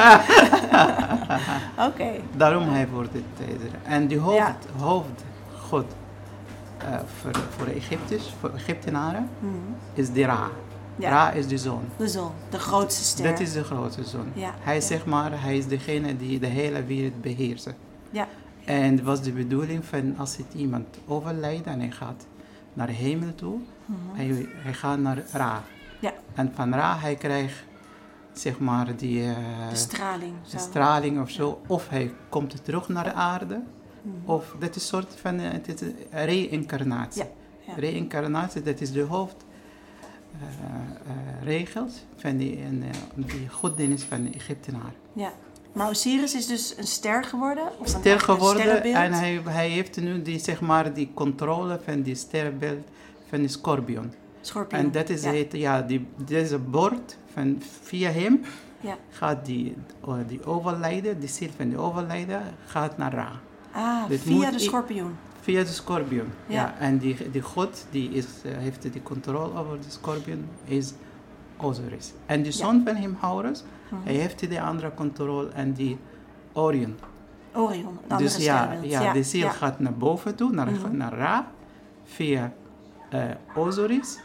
[1.88, 2.10] Oké.
[2.38, 3.70] Daarom hij wordt het ijzer.
[3.84, 4.56] En die hoofd, Ja.
[4.78, 5.86] hoofdgod
[6.78, 6.86] eh,
[7.22, 9.54] voor, voor Egyptisch, voor Egyptenaren, Mhm.
[9.94, 10.48] is de Ra.
[10.96, 11.82] Ja, Ra is de zon.
[11.98, 13.30] de zon, de grootste ster.
[13.32, 14.32] Dat is de grote zon.
[14.34, 17.74] Ja, Hij zeg maar, hij is degene die de hele wereld beheerst.
[18.10, 18.28] Ja.
[18.66, 22.26] En het was de bedoeling van als het iemand overlijdt en hij gaat
[22.74, 23.98] naar de hemel toe, Mhm.
[24.16, 25.64] hij, hij gaat naar Ra.
[26.00, 26.14] Ja.
[26.34, 27.64] En van Ra hij krijgt
[28.34, 30.34] zeg maar die eh, De straling.
[30.52, 31.62] de straling of zo.
[31.68, 33.62] Of hij komt terug naar de aarde.
[34.02, 34.16] Mhm.
[34.32, 35.96] Of dat is een soort van eh, het is een
[36.26, 37.24] reïncarnatie.
[37.68, 37.74] Ja.
[37.76, 39.36] Reïncarnatie, dat is de hoofd.
[40.34, 43.48] eh, eh, regels van die, en, eh, die
[44.08, 44.94] van de Egyptenaar.
[45.14, 45.32] Ja.
[45.74, 47.64] Maar Osiris is dus een ster geworden?
[47.78, 51.80] Of dan Ster een geworden en hij, hij heeft nu die, zeg maar, die controle
[51.86, 52.88] van die sterrenbeeld
[53.30, 54.14] van de scorpion.
[54.70, 55.34] En dat is ja.
[55.34, 58.42] het, ja, die, deze bord van via hem
[58.80, 58.98] Ja.
[59.10, 63.32] gaat die, oh, die overlijden, die ziel van die overlijden gaat naar Ra.
[63.72, 65.16] Ah, via de schorpioen.
[65.42, 66.28] Via de scorpion.
[66.48, 66.56] Ja.
[66.56, 66.76] Ja.
[66.80, 70.94] En die, die god die is, eh, heeft die controle over de scorpion is
[71.58, 72.14] Osiris.
[72.26, 72.58] En die Ja.
[72.58, 74.02] zoon van hem, Horus, Mhm.
[74.04, 75.98] hij heeft die andere controle en die
[76.54, 76.96] Orion.
[77.56, 78.92] Orion, dus ja, sterrenbeeld.
[78.92, 79.52] ja, de ziel ja.
[79.52, 80.98] gaat naar boven toe, naar, Mhm.
[80.98, 81.48] naar Ra,
[82.04, 82.54] via
[83.10, 83.22] eh,
[83.56, 84.20] Osiris.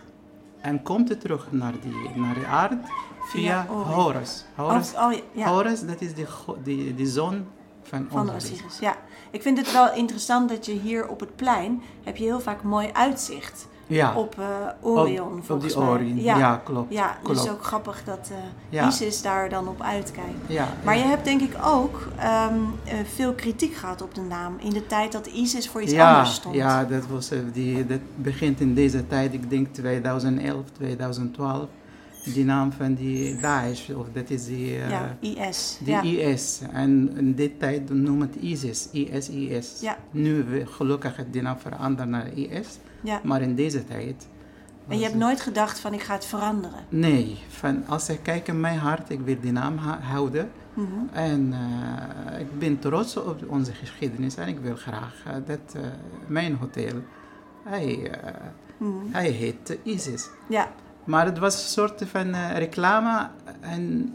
[0.60, 2.78] En komt terug naar, die, naar de aarde
[3.20, 3.66] via.
[3.66, 4.44] Horus.
[4.54, 5.48] Horus, Oh, ja, ja.
[5.48, 7.44] Horus, dat is die, go- die, die zoon
[7.82, 8.30] van, Van.
[8.34, 8.96] Osiris, ja.
[9.30, 12.62] Ik vind het wel interessant dat je hier op het plein heb je heel vaak
[12.62, 14.44] mooi uitzicht Ja, op eh,
[14.80, 15.86] Orion, op, op volgens mij.
[15.86, 16.22] Orion.
[16.22, 16.92] Ja, klopt.
[16.92, 17.50] Ja, dus klopt.
[17.50, 18.30] ook grappig dat
[18.70, 18.86] eh.
[18.86, 20.30] Isis daar dan op uitkijkt.
[20.46, 24.56] Ja, Maar je hebt denk ik ook ehm, eh, veel kritiek gehad op de naam
[24.58, 26.54] in de tijd dat Isis voor iets anders stond.
[26.54, 31.66] Ja, dat, was, die, dat begint in deze tijd, ik denk 2011, 2012.
[32.34, 35.78] die naam van die Daesh, of dat is die, eh, ja, IS.
[35.80, 36.02] die ja.
[36.02, 36.60] IS.
[36.72, 39.80] En in dit tijd noemen het ISIS, IS, IS.
[39.80, 39.96] Ja.
[40.10, 43.20] Nu gelukkig het die naam veranderd naar IS, ja.
[43.24, 44.28] maar in deze tijd...
[44.88, 46.78] En je hebt nooit gedacht van ik ga het veranderen.
[46.88, 50.50] Nee, van, als ik kijk in mijn hart, ik wil die naam houden.
[50.74, 50.88] Mhm.
[51.12, 55.82] En eh, ik ben trots op onze geschiedenis en ik wil graag eh, dat eh,
[56.26, 56.92] mijn hotel,
[57.64, 58.10] hij,
[58.76, 58.94] Mhm.
[59.10, 60.28] hij heet ISIS.
[60.48, 60.68] Ja,
[61.04, 63.28] Maar het was een soort van reclame
[63.60, 64.12] en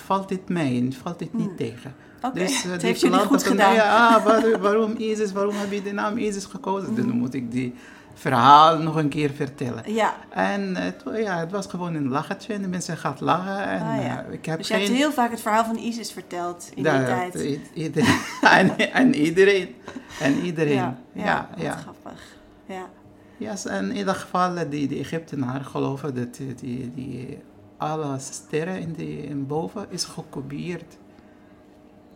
[0.00, 1.56] valt dit mee, het valt dit niet Hmm.
[1.56, 1.94] tegen.
[2.22, 2.38] oké.
[2.38, 3.74] Dus eh, het die heeft jullie goed gedaan.
[3.74, 6.86] Ja, ah, waar- waarom ISIS, waarom heb je de naam ISIS gekozen?
[6.88, 6.96] Hmm.
[6.96, 7.74] Dan moet ik die
[8.14, 9.92] verhaal nog een keer vertellen.
[9.92, 13.66] Ja, En het, ja, het was gewoon een lachertje en de mensen gaan lachen.
[13.68, 14.24] En, Ah, ja.
[14.26, 14.82] eh, ik heb dus je geen...
[14.84, 17.58] hebt heel vaak het verhaal van ISIS verteld in die tijd.
[17.74, 18.14] iedereen,
[18.50, 19.74] en, en iedereen.
[20.20, 20.74] En iedereen.
[20.74, 22.20] Ja, Ja, ja, grappig.
[22.66, 22.88] Ja,
[23.36, 27.38] Ja, en in ieder geval, eh, die, die Egyptenaren geloven dat die, die
[27.76, 30.96] alle sterren in die, in boven is gekopieerd.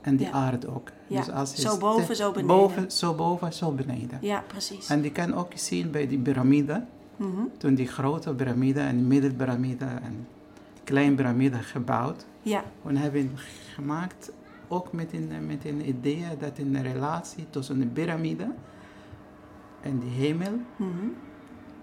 [0.01, 0.33] En die Ja.
[0.33, 0.91] aarde ook.
[1.07, 2.57] Ja, Dus als je zo boven, zo beneden.
[2.57, 4.19] Boven, zo boven, zo beneden.
[4.21, 4.89] ja precies.
[4.89, 6.85] En die kan ook zien bij die piramide.
[7.17, 7.41] Mhm.
[7.59, 10.27] Toen die grote piramide en middelpiramide en
[10.85, 12.27] kleine piramide gebouwd.
[12.43, 13.31] Ja, We hebben
[13.75, 14.33] gemaakt
[14.69, 18.53] ook met een, met een idee dat een relatie tussen de piramide
[19.81, 20.89] en die hemel mhm.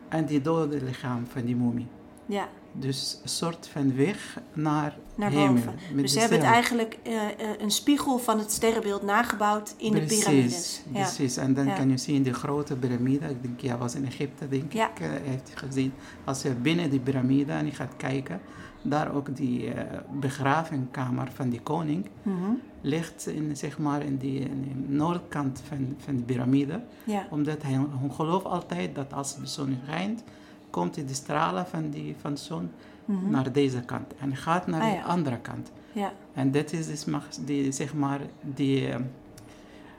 [0.10, 1.88] en die dode lichaam van die mummie.
[2.28, 5.54] Ja, Dus een soort van weg naar, naar hemel.
[5.54, 5.74] boven.
[5.96, 10.02] Dus ze hebben het eigenlijk eh, eh, een spiegel van het sterrenbeeld nagebouwd in de
[10.02, 10.82] piramides.
[10.92, 11.02] Ja.
[11.02, 11.74] Precies, en dan Ja.
[11.76, 13.30] kan je zien de grote piramide.
[13.30, 14.90] Ik denk, jij was in Egypte, denk Ja.
[14.90, 15.94] ik, eh, heeft gezien.
[16.24, 18.42] Als je binnen die piramide en je gaat kijken,
[18.82, 22.52] daar ook die eh begravingkamer van die koning Mhm.
[22.82, 26.82] ligt in, zeg maar, in die in de noordkant van, van de piramide.
[27.04, 30.24] ja, Omdat hij, hij gelooft altijd dat als de zon schijnt,
[30.70, 32.72] komt de stralen van, die, van de zon
[33.06, 33.30] mhm.
[33.30, 34.14] naar deze kant.
[34.20, 35.04] En gaat naar Ah, de ja.
[35.04, 35.72] andere kant.
[35.92, 36.12] ja.
[36.34, 39.00] En dat is dus mag- die, zeg maar, die eh,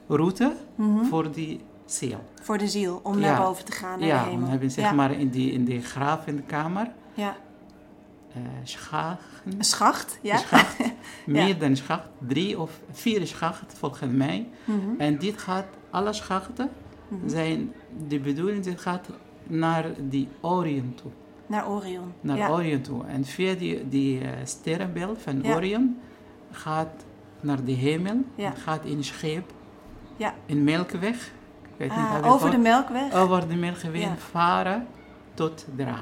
[0.08, 1.04] route Mhm.
[1.04, 2.24] voor die ziel.
[2.42, 3.20] Voor de ziel, om Ja.
[3.30, 5.80] naar boven te gaan, naar ja, de we hebben zeg maar in die, in die
[5.82, 7.36] graaf in de kamer, ja.
[8.32, 10.36] eh schachten, Een schacht, ja.
[10.36, 10.76] schacht,
[11.26, 14.48] meer dan schacht, drie of vier schachten volgens mij.
[14.64, 14.78] Mhm.
[15.00, 16.70] En dit gaat, alle schachten
[17.26, 17.72] zijn,
[18.08, 19.08] de bedoeling dit gaat
[19.48, 21.10] naar die Orion toe.
[21.46, 22.12] Naar Orion.
[22.20, 22.50] Naar ja.
[22.50, 23.04] Orion toe.
[23.06, 25.54] En via die, die eh, sterrenbeeld van Ja.
[25.54, 25.98] Orion
[26.50, 27.04] gaat
[27.40, 28.50] naar de hemel, Ja.
[28.50, 29.52] gaat in schip,
[30.16, 30.34] Ja.
[30.46, 31.26] in Melkweg.
[31.62, 32.58] Ik weet Ah, over de gehoord?
[32.62, 33.12] Melkweg.
[33.14, 34.86] over de Melkweg varen
[35.34, 35.98] tot Dra.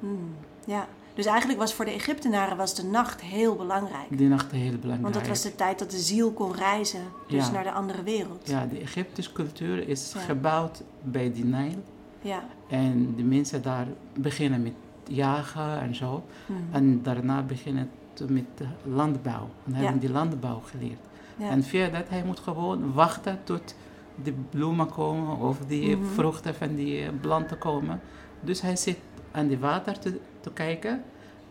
[0.00, 0.34] Hmm,
[0.66, 0.86] Ja.
[1.14, 4.06] Dus eigenlijk was voor de Egyptenaren was de nacht heel belangrijk.
[4.18, 5.02] Die nacht heel belangrijk.
[5.02, 7.52] Want dat was de tijd dat de ziel kon reizen, dus Ja.
[7.52, 8.48] naar de andere wereld.
[8.48, 10.20] Ja, de Egyptische cultuur is Ja.
[10.20, 11.82] gebouwd bij de Nijl.
[12.20, 12.42] Ja.
[12.68, 14.72] En de mensen daar beginnen met
[15.06, 16.24] jagen en zo.
[16.46, 16.58] Mhm.
[16.70, 18.44] En daarna beginnen te- met
[18.84, 19.48] landbouw.
[19.66, 20.00] En hebben Ja.
[20.00, 20.98] die landbouw geleerd.
[21.36, 21.50] Ja.
[21.50, 23.74] En via dat, hij moet gewoon wachten tot
[24.22, 26.06] de bloemen komen of die Mhm.
[26.06, 28.00] vruchten van die eh, planten komen.
[28.40, 28.98] Dus hij zit
[29.30, 31.02] aan de water te, te kijken,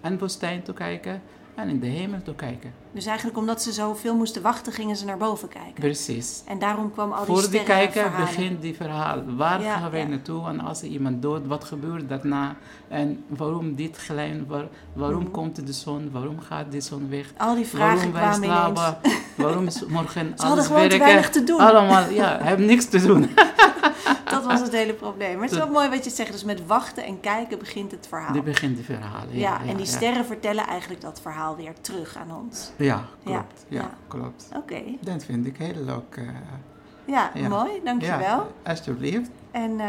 [0.02, 1.22] aan de woestijn te kijken
[1.56, 2.72] en in de hemel te kijken.
[2.92, 5.74] Dus eigenlijk omdat ze zoveel moesten wachten, gingen ze naar boven kijken.
[5.74, 6.42] Precies.
[6.48, 9.24] En daarom kwam al die Voor die kijker begint die verhaal.
[9.38, 10.08] Waar Ja, gaan wij ja.
[10.08, 10.48] naartoe?
[10.48, 12.56] En als er iemand dood, wat gebeurt daarna?
[12.88, 14.08] En waarom dit?
[14.48, 15.32] Waar, waarom Mhm.
[15.32, 16.10] komt de zon?
[16.12, 17.34] Waarom gaat de zon weg?
[17.38, 18.80] Al die vragen waarom wij ineens.
[18.80, 19.12] slapen?
[19.46, 21.06] waarom is morgen Ze hadden alles gewoon te werken?
[21.08, 21.60] weinig te doen.
[21.60, 23.30] Allemaal, ja, hebben niks te doen.
[24.30, 25.34] Dat was het hele probleem.
[25.34, 26.32] Maar het is wel mooi wat je zegt.
[26.32, 28.34] Dus met wachten en kijken begint het verhaal.
[28.34, 29.28] Die begint de verhalen.
[29.38, 32.72] ja, Ja, en die sterren vertellen eigenlijk dat verhaal weer terug aan ons.
[32.86, 33.66] Ja, klopt.
[33.68, 33.90] Ja, ja.
[34.08, 34.50] klopt.
[34.56, 34.82] Oké.
[35.02, 36.16] Dat vind ik heel leuk.
[36.18, 36.24] eh,
[37.06, 37.48] Ja, Ja.
[37.48, 37.72] mooi.
[37.84, 38.20] Dankjewel.
[38.20, 39.30] Ja, alsjeblieft.
[39.52, 39.88] En eh,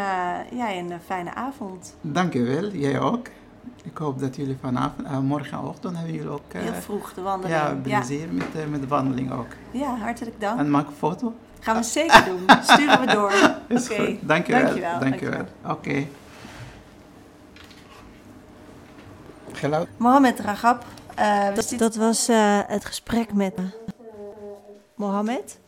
[0.53, 1.97] jij een fijne avond.
[2.01, 3.27] Dankjewel, jij ook.
[3.85, 7.59] Ik hoop dat jullie vanavond, eh, morgenochtend hebben jullie ook Heel vroeg de wandeling.
[7.61, 9.47] ja, plezier Met, met de wandeling ook.
[9.71, 10.59] Ja, hartelijk dank.
[10.59, 11.35] En maak een foto.
[11.61, 12.45] Gaan we zeker doen.
[12.63, 13.33] Sturen we door.
[13.81, 14.17] Oké.
[14.21, 14.63] Dankjewel.
[14.63, 14.99] Dankjewel.
[14.99, 15.45] Dankjewel.
[15.67, 16.07] Oké.
[19.53, 19.89] Geluid.
[19.97, 20.85] Mohammed Ragab.
[21.15, 23.55] Eh, dat, dat was eh, het gesprek met
[24.95, 25.59] Mohammed.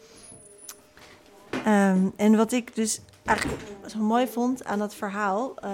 [1.64, 5.70] Ehm, en wat ik dus eigenlijk zo mooi vond aan dat verhaal eh,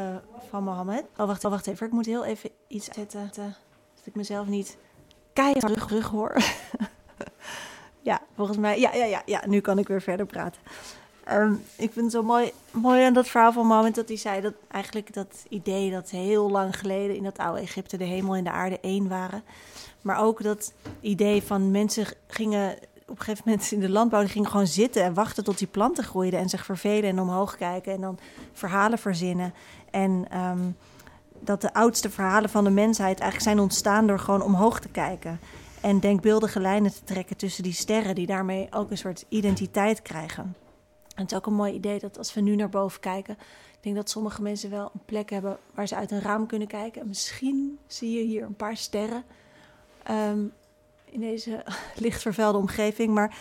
[0.51, 1.05] van Mohammed.
[1.17, 1.87] Oh, wacht, oh, wacht even.
[1.87, 3.31] Ik moet heel even iets zetten.
[3.35, 3.55] Dat
[4.05, 4.77] ik mezelf niet
[5.33, 6.37] keihard terug hoor.
[8.11, 8.81] ja, volgens mij.
[8.81, 10.61] Ja, ja, ja, ja, nu kan ik weer verder praten.
[11.29, 14.41] Ehm, ik vind het zo mooi, mooi aan dat verhaal van Mohammed dat hij zei
[14.41, 18.45] dat eigenlijk dat idee dat heel lang geleden in dat oude Egypte de hemel en
[18.45, 19.43] de aarde één waren.
[20.03, 22.73] Maar ook dat idee van mensen gingen
[23.07, 25.67] op een gegeven moment in de landbouw, die gingen gewoon zitten en wachten tot die
[25.67, 28.19] planten groeiden en zich vervelen en omhoog kijken en dan
[28.53, 29.55] verhalen verzinnen.
[29.91, 30.71] En ehm,
[31.41, 35.41] dat de oudste verhalen van de mensheid eigenlijk zijn ontstaan door gewoon omhoog te kijken.
[35.81, 40.55] En denkbeeldige lijnen te trekken tussen die sterren, die daarmee ook een soort identiteit krijgen.
[41.19, 43.35] Het is ook een mooi idee dat als we nu naar boven kijken,
[43.73, 46.69] ik denk dat sommige mensen wel een plek hebben waar ze uit een raam kunnen
[46.69, 47.01] kijken.
[47.01, 49.25] En misschien zie je hier een paar sterren
[50.03, 50.47] ehm,
[51.05, 51.65] in deze
[52.05, 53.15] lichtvervuilde omgeving.
[53.15, 53.37] Maar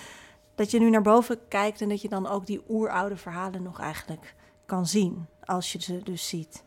[0.55, 3.79] dat je nu naar boven kijkt en dat je dan ook die oeroude verhalen nog
[3.79, 4.35] eigenlijk
[4.65, 6.63] kan zien, als je ze dus ziet.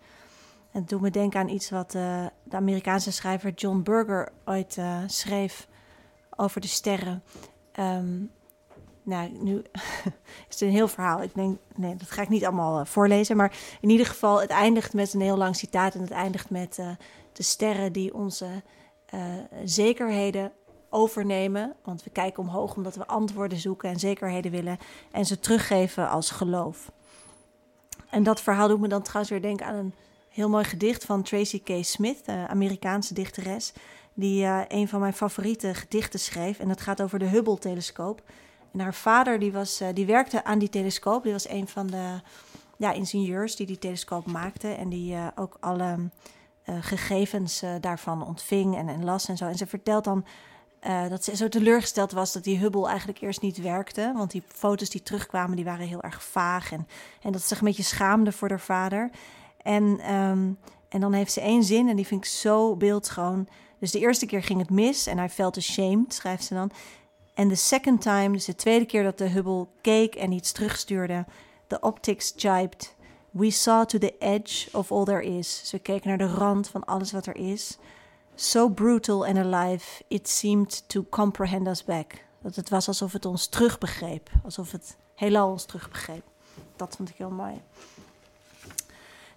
[0.70, 5.02] En doet me denken aan iets wat uh, de Amerikaanse schrijver John Berger ooit uh,
[5.06, 5.68] schreef
[6.36, 7.22] over de sterren.
[7.78, 8.30] Um,
[9.02, 9.62] nou, nu
[10.48, 11.22] is het een heel verhaal.
[11.22, 13.36] Ik denk, nee, dat ga ik niet allemaal uh, voorlezen.
[13.36, 15.94] Maar in ieder geval, het eindigt met een heel lang citaat.
[15.94, 16.74] En het eindigt met
[17.32, 18.62] de sterren die onze
[19.64, 20.52] zekerheden
[20.90, 21.74] overnemen.
[21.84, 24.78] Want we kijken omhoog omdat we antwoorden zoeken en zekerheden willen.
[25.10, 26.92] En ze teruggeven als geloof.
[28.10, 29.94] En dat verhaal doet me dan trouwens weer denken aan een
[30.28, 31.84] heel mooi gedicht van Tracy K.
[31.84, 33.72] Smith, de Amerikaanse dichteres,
[34.14, 36.58] die een van mijn favoriete gedichten schreef.
[36.58, 38.22] En dat gaat over de Hubble-telescoop.
[38.72, 41.22] En haar vader die was, uh, die werkte aan die telescoop.
[41.22, 42.20] Die was een van de
[42.76, 44.68] ja, ingenieurs die die telescoop maakte.
[44.68, 46.10] En die uh, ook alle
[46.80, 49.46] gegevens daarvan ontving en, en, las en zo.
[49.46, 50.24] En ze vertelt dan
[51.08, 54.12] dat ze zo teleurgesteld was dat die Hubble eigenlijk eerst niet werkte.
[54.16, 56.72] Want die foto's die terugkwamen, die waren heel erg vaag.
[56.72, 56.86] En,
[57.22, 59.10] en dat ze zich een beetje schaamde voor haar vader.
[59.62, 63.48] En, um, en dan heeft ze één zin en die vind ik zo beeldschoon.
[63.78, 66.70] Dus de eerste keer ging het mis en hij felt ashamed, schrijft ze dan.
[67.34, 71.24] En the second time, dus de tweede keer dat de Hubble keek en iets terugstuurde,
[71.66, 72.94] the optics jibed.
[73.30, 75.62] We saw to the edge of all there is.
[75.64, 77.78] Ze keken naar de rand van alles wat er is.
[78.34, 82.24] So brutal and alive, it seemed to comprehend us back.
[82.42, 84.30] Dat het was alsof het ons terugbegreep.
[84.44, 86.22] Alsof het heelal ons terugbegreep.
[86.76, 87.62] Dat vond ik heel mooi.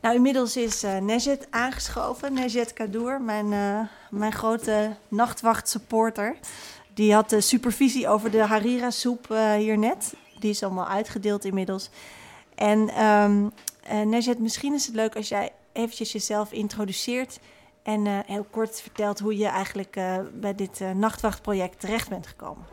[0.01, 2.34] Nou, inmiddels is uh, Nejet aangeschoven.
[2.34, 3.79] Nejet Kadour, mijn, uh,
[4.10, 6.36] mijn grote nachtwacht-supporter.
[6.93, 10.13] Die had de supervisie over de harira-soep uh, hier net.
[10.39, 11.89] Die is allemaal uitgedeeld inmiddels.
[12.56, 13.51] En um,
[14.38, 17.39] misschien is het leuk als jij eventjes jezelf introduceert...
[17.84, 19.99] en heel kort vertelt hoe je eigenlijk
[20.34, 22.65] bij dit nachtwachtproject terecht bent gekomen.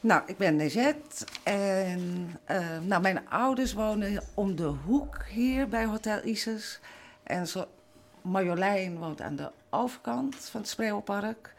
[0.00, 2.30] Nou, ik ben Nezet en
[2.82, 6.80] nou, mijn ouders wonen om de hoek hier bij Hotel Isis.
[7.22, 7.64] En zo,
[8.22, 11.54] Marjolein woont aan de overkant van het Spreeuwpark.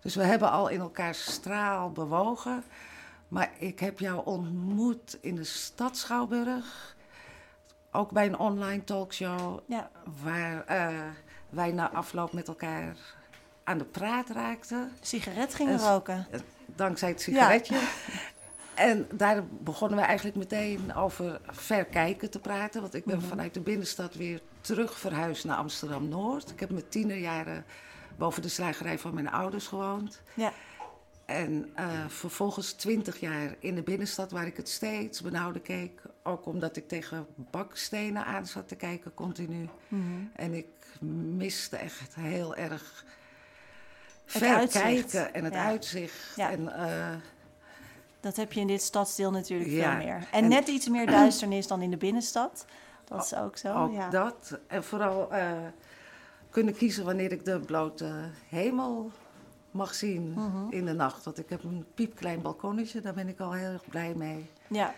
[0.00, 2.64] Dus we hebben al in elkaar straal bewogen.
[3.28, 6.96] Maar ik heb jou ontmoet in de stad Schouwburg.
[7.92, 9.60] Ook bij een online talkshow.
[9.66, 9.90] Ja.
[10.22, 10.98] Waar uh,
[11.48, 12.96] wij na afloop met elkaar
[13.64, 14.92] aan de praat raakten.
[15.00, 16.26] Sigaret gingen roken
[16.76, 17.80] dankzij het sigaretje.
[18.74, 22.80] En daar begonnen we eigenlijk meteen over verkijken te praten.
[22.80, 23.26] Want ik ben mhm.
[23.26, 26.50] vanuit de binnenstad weer terug verhuisd naar Amsterdam-Noord.
[26.50, 27.64] Ik heb mijn tienerjaren
[28.16, 30.22] boven de slagerij van mijn ouders gewoond.
[30.34, 30.52] Ja.
[31.30, 36.02] En uh, vervolgens twintig jaar in de binnenstad, waar ik het steeds benauwder keek.
[36.22, 39.68] Ook omdat ik tegen bakstenen aan zat te kijken, continu.
[39.88, 40.02] Mhm.
[40.34, 40.66] En ik
[41.36, 43.04] miste echt heel erg
[44.24, 46.36] ver kijken en het uitzicht.
[46.36, 47.14] En, uh,
[48.20, 50.28] dat heb je in dit stadsdeel natuurlijk veel meer.
[50.32, 52.64] En, net iets meer duisternis dan in de binnenstad.
[53.04, 53.74] Dat is ook zo.
[53.74, 54.10] Ook ja.
[54.10, 54.58] dat.
[54.66, 55.52] En vooral uh,
[56.50, 58.12] kunnen kiezen wanneer ik de blote
[58.48, 59.10] hemel
[59.70, 60.70] mag zien mhm.
[60.70, 61.24] in de nacht.
[61.24, 64.50] Want ik heb een piepklein balkonnetje, daar ben ik al heel erg blij mee.
[64.66, 64.94] Ja.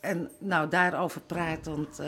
[0.00, 2.06] En nou, daarover pratend uh,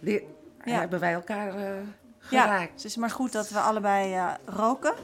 [0.00, 0.20] ja.
[0.64, 1.76] hebben wij elkaar uh,
[2.18, 2.70] geraakt.
[2.70, 4.94] Ja, het is maar goed dat we allebei uh, roken.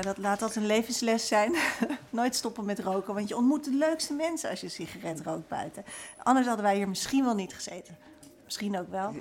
[0.00, 1.54] Dat laat dat een levensles zijn.
[2.10, 5.84] Nooit stoppen met roken, want je ontmoet de leukste mensen als je sigaret rookt buiten.
[6.22, 7.96] Anders hadden wij hier misschien wel niet gezeten.
[8.44, 9.14] Misschien ook wel.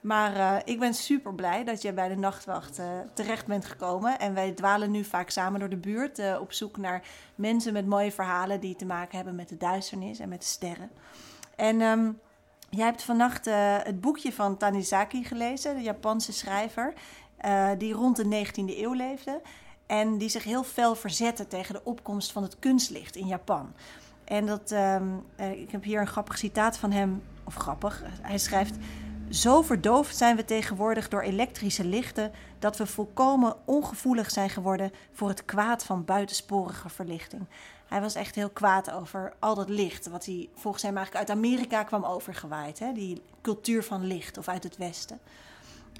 [0.00, 4.18] Maar uh, ik ben super blij dat je bij de nachtwacht uh, terecht bent gekomen.
[4.18, 7.02] En wij dwalen nu vaak samen door de buurt uh, op zoek naar
[7.34, 10.90] mensen met mooie verhalen die te maken hebben met de duisternis en met de sterren.
[11.56, 12.20] En um,
[12.70, 13.44] jij hebt vannacht
[13.84, 16.92] het boekje van Tanizaki gelezen, de Japanse schrijver,
[17.78, 19.40] die rond de 19e eeuw leefde.
[19.86, 23.72] En die zich heel fel verzetten tegen de opkomst van het kunstlicht in Japan.
[24.24, 28.02] En dat, um, ik heb hier een grappig citaat van hem, of grappig.
[28.22, 28.76] Hij schrijft:
[29.30, 35.28] Zo verdoofd zijn we tegenwoordig door elektrische lichten dat we volkomen ongevoelig zijn geworden voor
[35.28, 37.46] het kwaad van buitensporige verlichting.
[37.88, 41.38] Hij was echt heel kwaad over al dat licht, wat hij volgens hem eigenlijk uit
[41.38, 42.78] Amerika kwam overgewaaid.
[42.78, 42.92] Hè?
[42.92, 45.18] Die cultuur van licht of uit het Westen.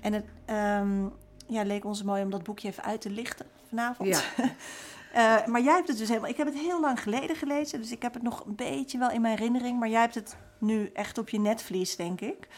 [0.00, 1.12] En het um,
[1.46, 4.24] ja, leek ons mooi om dat boekje even uit te lichten vanavond.
[4.36, 5.40] Ja.
[5.40, 6.30] uh, maar jij hebt het dus helemaal.
[6.30, 9.10] Ik heb het heel lang geleden gelezen, dus ik heb het nog een beetje wel
[9.10, 9.78] in mijn herinnering.
[9.78, 12.48] Maar jij hebt het nu echt op je netvlies, denk ik.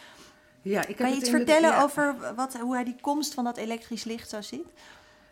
[0.63, 1.83] Ja, ik heb Kan je iets vertellen ja.
[1.83, 4.67] over wat, hoe hij die komst van dat elektrisch licht zo ziet?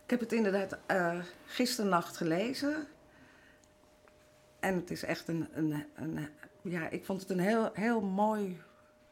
[0.04, 2.86] Ik heb het inderdaad uh, gisternacht gelezen.
[4.60, 6.28] En het is echt een, een, een,
[6.62, 8.60] Ja, ik vond het een heel, heel mooi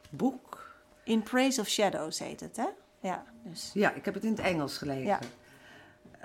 [0.09, 0.75] boek.
[1.03, 2.67] In Praise of Shadows heet het, hè?
[2.99, 3.71] Ja, dus.
[3.73, 5.05] Ja, ik heb het in het Engels gelezen.
[5.05, 5.19] Ja.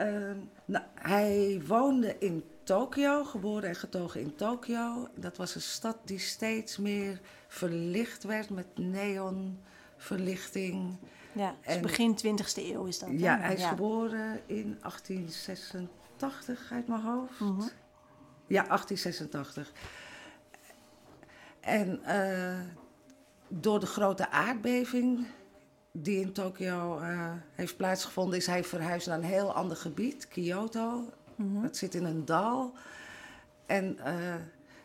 [0.01, 5.09] Uh, nou, hij woonde in Tokio, geboren en getogen in Tokio.
[5.15, 8.67] Dat was een stad die steeds meer verlicht werd met
[10.09, 10.97] neonverlichting.
[11.33, 13.09] Ja, dus En- begin 20e eeuw is dat.
[13.13, 17.41] Ja, hij is geboren in 1886 uit mijn hoofd.
[17.41, 17.63] Mhm.
[18.47, 19.73] Ja, 1886.
[21.61, 22.61] En eh,
[23.49, 25.27] door de grote aardbeving
[25.93, 31.11] die in Tokio eh, heeft plaatsgevonden, is hij verhuisd naar een heel ander gebied, Kyoto.
[31.37, 31.63] Mhm.
[31.63, 32.73] Dat zit in een dal.
[33.67, 34.35] En eh,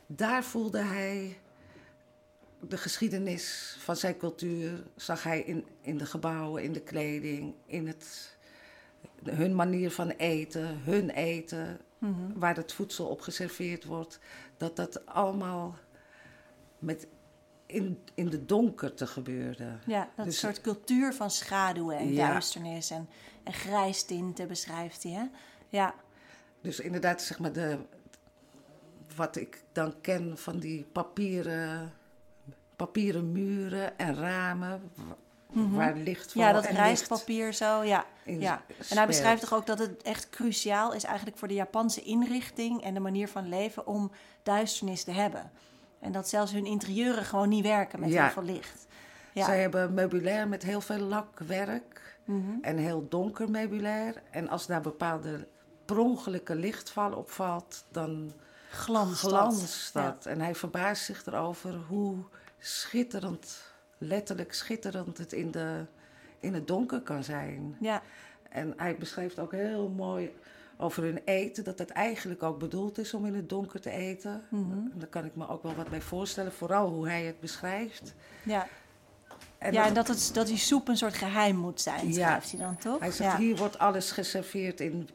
[0.08, 1.38] daar voelde hij
[2.60, 7.88] de geschiedenis van zijn cultuur, zag hij in, in de gebouwen, in de kleding, in
[7.88, 8.38] het,
[9.24, 12.40] hun manier van eten, hun eten, Mhm.
[12.40, 14.20] waar het voedsel op geserveerd wordt.
[14.58, 15.76] Dat dat allemaal
[16.80, 17.08] met
[17.66, 19.78] in, in de donkerte gebeurde.
[19.86, 22.30] Ja, dat Dus- soort cultuur van schaduwen en Ja.
[22.30, 23.10] duisternis en,
[23.44, 25.24] en grijstinten beschrijft hij, hè?
[25.70, 25.96] Ja,
[26.62, 27.78] Dus inderdaad, zeg maar, de,
[29.16, 31.94] wat ik dan ken van die papieren,
[32.78, 35.16] papieren muren en ramen, wa-
[35.78, 36.50] waar licht van Mhm.
[36.50, 38.06] ja dat rijstpapier zo, ja.
[38.26, 38.62] ja.
[38.90, 42.84] En hij beschrijft toch ook dat het echt cruciaal is eigenlijk voor de Japanse inrichting
[42.84, 44.12] en de manier van leven om
[44.44, 45.52] duisternis te hebben.
[46.00, 48.24] En dat zelfs hun interieuren gewoon niet werken met Ja.
[48.24, 48.88] heel veel licht.
[49.34, 49.46] Ja.
[49.46, 52.52] Zij hebben meubilair met heel veel lakwerk Mhm.
[52.62, 54.22] en heel donker meubilair.
[54.32, 55.48] En als daar bepaalde
[55.86, 58.34] prongelijke lichtval opvalt, dan
[58.72, 60.26] Glans glanst dat.
[60.26, 62.16] En hij verbaast zich erover hoe
[62.60, 63.62] schitterend,
[63.98, 65.86] letterlijk schitterend het in, de,
[66.40, 67.78] in het donker kan zijn.
[67.80, 68.02] Ja,
[68.50, 70.34] En hij beschrijft ook heel mooi
[70.78, 74.44] over hun eten, dat het eigenlijk ook bedoeld is om in het donker te eten.
[74.50, 74.78] Mhm.
[74.94, 78.14] Daar kan ik me ook wel wat bij voorstellen, vooral hoe hij het beschrijft.
[78.44, 78.68] ja.
[79.58, 82.14] En ja, dat- en dat, het, dat die soep een soort geheim moet zijn, Ja.
[82.14, 83.00] schrijft hij dan toch?
[83.00, 83.38] Hij zegt, ja.
[83.38, 85.10] hier wordt alles geserveerd in,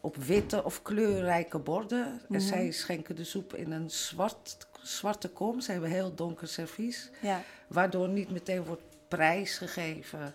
[0.00, 2.20] op witte of kleurrijke borden.
[2.24, 2.34] Mhm.
[2.34, 5.60] En zij schenken de soep in een zwart, zwarte kom.
[5.60, 7.10] Ze hebben heel donker servies.
[7.20, 10.34] ja, Waardoor niet meteen wordt prijsgegeven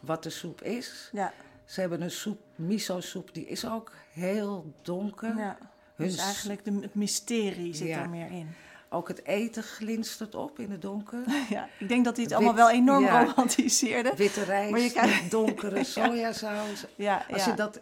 [0.00, 1.08] wat de soep is.
[1.12, 1.32] ja,
[1.64, 5.36] Ze hebben een soep, miso-soep, die is ook heel donker.
[5.36, 5.58] ja.
[5.96, 8.00] Dus eigenlijk de, het mysterie zit Ja.
[8.02, 8.48] er meer in.
[8.90, 11.18] Ook het eten glinstert op in het donker.
[11.48, 13.24] Ja, ik denk dat hij het Wit, allemaal wel enorm ja.
[13.24, 14.12] romantiseerde.
[14.16, 16.84] Witte rijst Maar je krijgt- donkere sojasaus.
[16.96, 17.80] Ja, Als je dat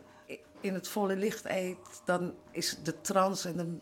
[0.60, 3.78] in het volle licht eet, dan is de trance en de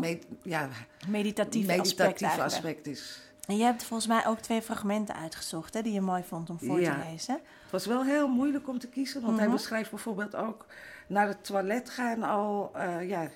[0.00, 0.68] me- ja,
[1.08, 2.54] meditatieve, aspect meditatieve eigenlijk.
[2.54, 3.20] aspect is.
[3.46, 6.58] En je hebt volgens mij ook twee fragmenten uitgezocht hè, die je mooi vond om
[6.58, 6.94] voor Ja.
[6.94, 7.34] te lezen.
[7.34, 9.42] Het was wel heel moeilijk om te kiezen, want Mhm.
[9.42, 10.66] hij beschrijft bijvoorbeeld ook
[11.08, 12.70] naar het toilet gaan al.
[12.74, 13.28] eh, ja,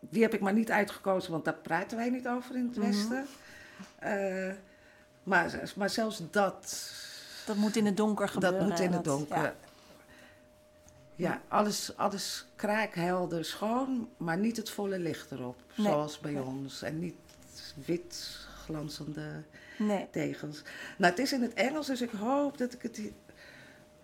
[0.00, 2.86] die heb ik maar niet uitgekozen, want daar praten wij niet over in het Mhm.
[2.86, 3.26] Westen.
[3.98, 4.54] Eh,
[5.22, 6.90] maar, maar zelfs dat,
[7.46, 8.58] Dat moet in het donker gebeuren.
[8.58, 9.36] dat moet in het donker.
[9.42, 9.54] ja.
[11.16, 15.86] Ja, alles, alles kraakhelder schoon, maar niet het volle licht erop, Nee.
[15.86, 16.82] zoals bij ons.
[16.82, 17.14] En niet
[17.86, 19.42] wit glanzende
[19.78, 20.06] Nee.
[20.10, 20.62] tegels.
[20.98, 23.00] Nou, het is in het Engels, dus ik hoop dat ik het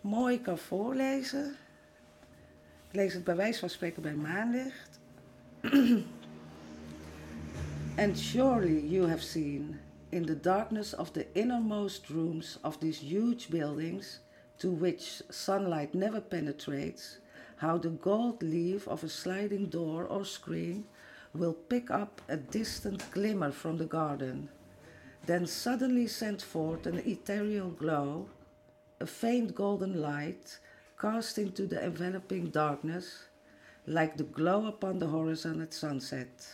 [0.00, 1.54] mooi kan voorlezen.
[2.88, 4.98] Ik lees het bij wijze van spreken bij maanlicht.
[7.96, 13.50] And surely you have seen, in the darkness of the innermost rooms of these huge
[13.50, 14.20] buildings,
[14.61, 17.18] to which sunlight never penetrates,
[17.56, 20.84] how the gold leaf of a sliding door or screen
[21.34, 24.48] will pick up a distant glimmer from the garden
[25.26, 28.28] then suddenly send forth an ethereal glow,
[29.00, 30.58] a faint golden light
[30.98, 33.24] cast into the enveloping darkness,
[33.86, 36.48] like the glow upon the horizon at sunset.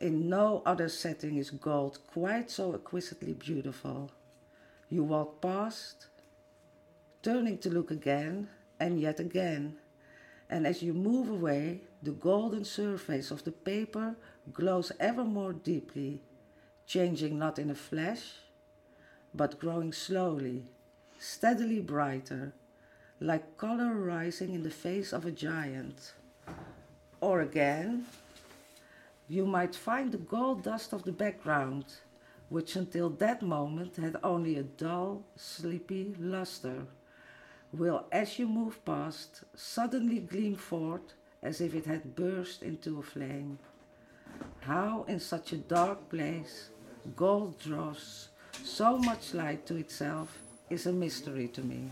[0.00, 4.10] In no other setting is gold quite so exquisitely beautiful.
[4.90, 6.06] You walk past,
[7.24, 8.48] turning to look again
[8.78, 9.74] and yet again,
[10.50, 14.14] and as you move away, the golden surface of the paper
[14.52, 16.20] glows ever more deeply
[16.86, 18.34] changing not in a flash,
[19.34, 20.64] but growing slowly,
[21.18, 22.52] steadily brighter,
[23.20, 26.12] like color rising in the face of a giant.
[27.22, 28.04] Or again,
[29.28, 31.86] you might find the gold dust of the background,
[32.50, 36.86] which until that moment had only a dull, sleepy luster,
[37.76, 43.02] will, as you move past, suddenly gleam forth as if it had burst into a
[43.02, 43.58] flame.
[44.66, 46.70] How, in such a dark place,
[47.14, 48.28] gold draws
[48.62, 50.28] so much light to itself
[50.68, 51.88] is a mystery to me.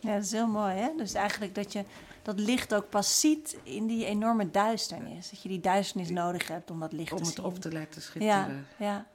[0.00, 0.90] Ja, dat is heel mooi, hè?
[0.96, 1.84] Dus eigenlijk dat je
[2.22, 5.30] dat licht ook pas ziet in die enorme duisternis.
[5.30, 7.44] Dat je die duisternis nodig hebt om dat licht Om te het zien.
[7.44, 8.66] op te laten schitteren.
[8.78, 9.06] Ja, ja.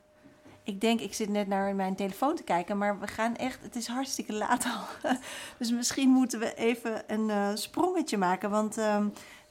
[0.65, 3.75] Ik denk, ik zit net naar mijn telefoon te kijken, maar we gaan echt, het
[3.75, 5.11] is hartstikke laat al.
[5.59, 9.07] dus misschien moeten we even een eh, sprongetje maken, want ehm,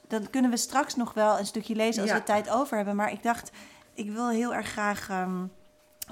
[0.07, 2.17] dan kunnen we straks nog wel een stukje lezen als Ja.
[2.17, 2.95] we tijd over hebben.
[2.95, 3.51] Maar ik dacht,
[3.93, 5.43] ik wil heel erg graag ehm,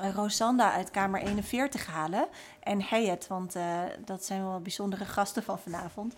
[0.02, 2.28] eh, Rosanda uit kamer 41 halen
[2.60, 6.14] en Hayet, want eh, dat zijn wel bijzondere gasten van vanavond.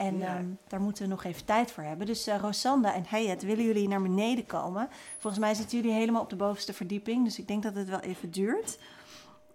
[0.00, 0.36] En Ja.
[0.36, 2.06] ehm, daar moeten we nog even tijd voor hebben.
[2.06, 4.88] Dus eh, Rosanda en Hayet, willen jullie naar beneden komen?
[5.18, 7.24] Volgens mij zitten jullie helemaal op de bovenste verdieping.
[7.24, 8.78] Dus ik denk dat het wel even duurt.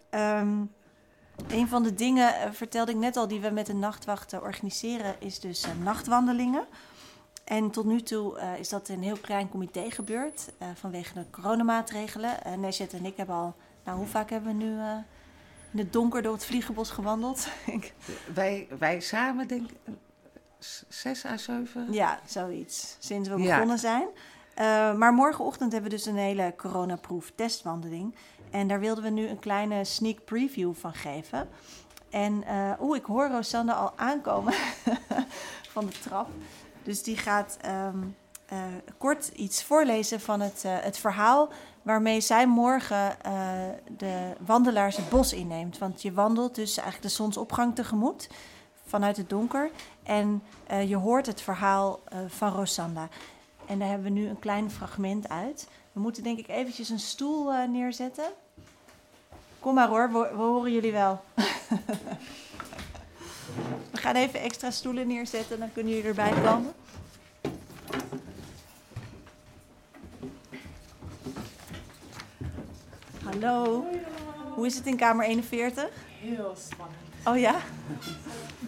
[0.09, 0.57] Ehm,
[1.47, 5.15] een van de dingen, eh, vertelde ik net al, die we met de nachtwachten organiseren,
[5.19, 6.65] is dus eh, nachtwandelingen.
[7.43, 12.31] En tot nu toe is dat in een heel klein comité gebeurd vanwege de coronamaatregelen.
[12.47, 14.71] Uh, Nesjet en ik hebben al, nou hoe vaak hebben we nu
[15.71, 17.47] in het donker door het vliegenbos gewandeld?
[18.33, 19.69] Wij, wij samen, denk
[20.88, 21.88] zes à zeven.
[21.91, 22.95] Ja, zoiets.
[22.99, 23.53] Sinds we Ja.
[23.53, 24.07] begonnen zijn.
[24.53, 28.16] Eh, maar morgenochtend hebben we dus een hele coronaproof testwandeling.
[28.51, 31.49] En daar wilden we nu een kleine sneak preview van geven.
[32.09, 34.53] En eh oeh, ik hoor Rosanne al aankomen
[35.74, 36.28] van de trap.
[36.84, 37.97] Dus die gaat ehm,
[38.45, 38.57] eh,
[38.97, 41.49] kort iets voorlezen van het, het verhaal
[41.82, 43.18] waarmee zij morgen
[43.97, 45.78] de wandelaars het bos inneemt.
[45.78, 48.28] Want je wandelt dus eigenlijk de zonsopgang tegemoet
[48.86, 49.70] vanuit het donker.
[50.05, 53.09] En eh, je hoort het verhaal eh, van Rosanda.
[53.65, 55.67] En daar hebben we nu een klein fragment uit.
[55.91, 58.25] We moeten denk ik eventjes een stoel eh, neerzetten.
[59.59, 61.23] Kom maar hoor, we, we horen jullie wel.
[63.91, 66.73] we gaan even extra stoelen neerzetten, dan kunnen jullie erbij komen.
[73.23, 73.85] Hallo,
[74.53, 75.89] hoe is het in kamer 41?
[76.19, 77.04] Heel spannend.
[77.26, 77.59] Oh ja?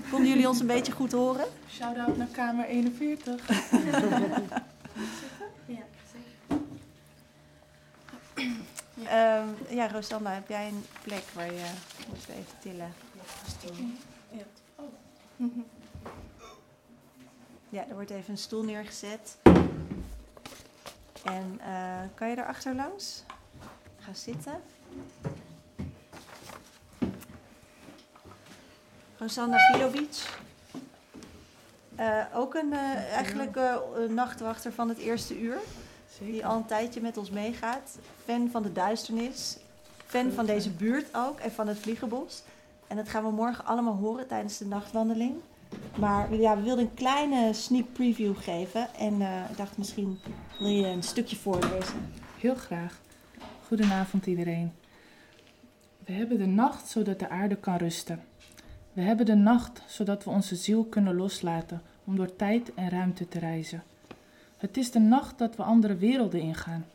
[0.10, 1.46] Konden jullie ons een beetje goed horen?
[1.70, 3.50] Shout-out naar kamer 41.
[9.08, 11.72] Ehm, ja, Rosanna, heb jij een plek waar je
[12.08, 12.94] moet even tillen?
[17.70, 19.38] Ja, er wordt even een stoel neergezet.
[21.24, 23.24] En eh, kan je erachter langs?
[24.00, 24.62] Ga zitten.
[29.18, 30.26] Rosanna Vilovic.
[31.96, 33.76] Eh, ook een, eh, eigenlijk eh,
[34.10, 35.58] nachtwachter van het eerste uur.
[36.20, 37.98] Die al een tijdje met ons meegaat.
[38.26, 39.58] Fan van de duisternis.
[40.06, 42.44] Fan van deze buurt ook en van het vliegenbos.
[42.88, 45.36] En dat gaan we morgen allemaal horen tijdens de nachtwandeling.
[46.00, 48.94] Maar ja, we wilden een kleine sneak preview geven.
[48.96, 50.20] En ik dacht misschien
[50.60, 52.12] wil je een stukje voorlezen.
[52.40, 53.00] Heel graag.
[53.68, 54.72] Goedenavond iedereen.
[56.06, 58.24] We hebben de nacht zodat de aarde kan rusten.
[58.98, 63.28] We hebben de nacht zodat we onze ziel kunnen loslaten om door tijd en ruimte
[63.28, 63.84] te reizen.
[64.58, 66.86] Het is de nacht dat we andere werelden ingaan,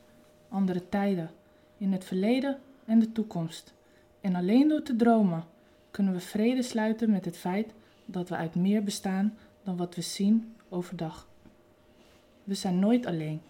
[0.49, 1.31] andere tijden,
[1.79, 3.73] in het verleden en de toekomst.
[4.21, 5.45] En alleen door te dromen
[5.91, 7.73] kunnen we vrede sluiten met het feit
[8.05, 11.29] dat we uit meer bestaan dan wat we zien overdag.
[12.45, 13.41] We zijn nooit alleen.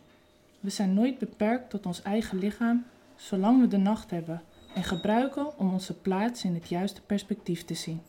[0.60, 2.84] We zijn nooit beperkt tot ons eigen lichaam,
[3.16, 4.42] zolang we de nacht hebben
[4.74, 8.00] en gebruiken om onze plaats in het juiste perspectief te zien.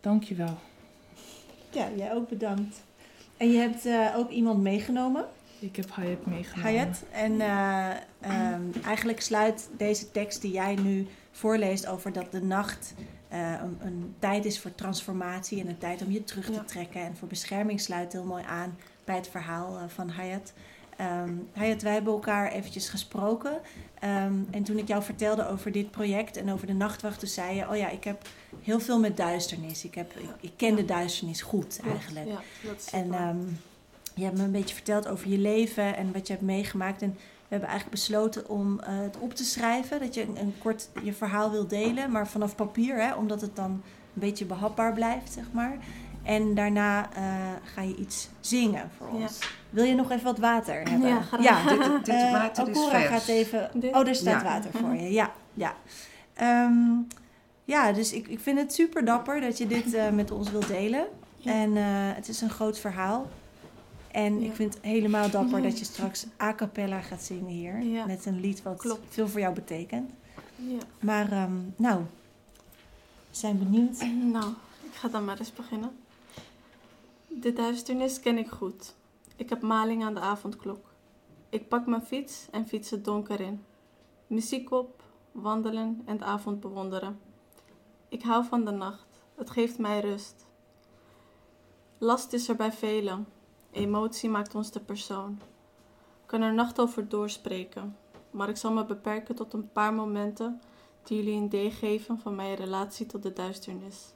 [0.00, 0.58] Dankjewel.
[1.70, 2.82] Ja, jij ook bedankt.
[3.36, 5.24] En je hebt eh, ook iemand meegenomen.
[5.58, 6.72] Ik heb Hayat meegenomen.
[6.72, 7.02] Hayat.
[7.10, 7.90] En eh,
[8.20, 12.94] ehm, eigenlijk sluit deze tekst die jij nu voorleest over dat de nacht
[13.28, 16.62] eh, een, een tijd is voor transformatie en een tijd om je terug te Ja.
[16.64, 20.52] trekken en voor bescherming sluit heel mooi aan bij het verhaal van Hayat.
[21.00, 23.60] Ehm Hayat, wij hebben elkaar eventjes gesproken.
[23.98, 27.56] Ehm, en toen ik jou vertelde over dit project en over de nachtwacht, toen zei
[27.56, 28.28] je: Oh ja, ik heb
[28.62, 29.84] heel veel met duisternis.
[29.84, 32.26] Ik, heb, ik, ik ken de duisternis goed eigenlijk.
[32.26, 33.38] Ja, dat is En ehm,
[34.14, 37.02] je hebt me een beetje verteld over je leven en wat je hebt meegemaakt.
[37.02, 40.00] En we hebben eigenlijk besloten om eh, het op te schrijven.
[40.00, 43.56] Dat je een, een kort je verhaal wil delen, maar vanaf papier, hè, omdat het
[43.56, 45.78] dan een beetje behapbaar blijft, zeg maar.
[46.34, 47.22] En daarna eh,
[47.74, 49.22] ga je iets zingen voor Ja.
[49.22, 49.38] ons.
[49.70, 51.08] Wil je nog even wat water hebben?
[51.08, 51.42] Ja, graag.
[51.42, 53.06] Ja, Dit, dit eh, water is vers.
[53.06, 53.70] gaat even.
[53.74, 53.94] Dit?
[53.94, 54.48] Oh, daar staat Ja.
[54.48, 55.12] water voor je.
[55.12, 55.74] Ja, ja.
[56.34, 56.74] Ehm,
[57.64, 60.66] ja, dus ik, ik vind het super dapper dat je dit eh, met ons wilt
[60.68, 61.06] delen.
[61.36, 61.52] Ja.
[61.52, 63.28] En eh, het is een groot verhaal.
[64.10, 64.46] En Ja.
[64.46, 67.82] ik vind het helemaal dapper dat je straks a cappella gaat zingen hier.
[67.82, 68.06] Ja.
[68.06, 69.14] Met een lied wat Klopt.
[69.14, 70.10] veel voor jou betekent.
[70.56, 70.78] Ja.
[71.00, 72.00] Maar ehm, nou,
[73.30, 74.04] we zijn benieuwd.
[74.32, 74.52] Nou,
[74.82, 75.90] ik ga dan maar eens beginnen.
[77.38, 78.94] De duisternis ken ik goed.
[79.36, 80.92] Ik heb maling aan de avondklok.
[81.48, 83.64] Ik pak mijn fiets en fiets het donker in.
[84.26, 85.02] Muziek op,
[85.32, 87.20] wandelen en de avond bewonderen.
[88.08, 89.06] Ik hou van de nacht.
[89.34, 90.46] Het geeft mij rust.
[91.98, 93.26] Last is er bij velen.
[93.70, 95.40] Emotie maakt ons de persoon.
[96.22, 97.96] Ik kan er nacht over doorspreken,
[98.30, 100.60] maar ik zal me beperken tot een paar momenten
[101.02, 104.14] die jullie een idee geven van mijn relatie tot de duisternis.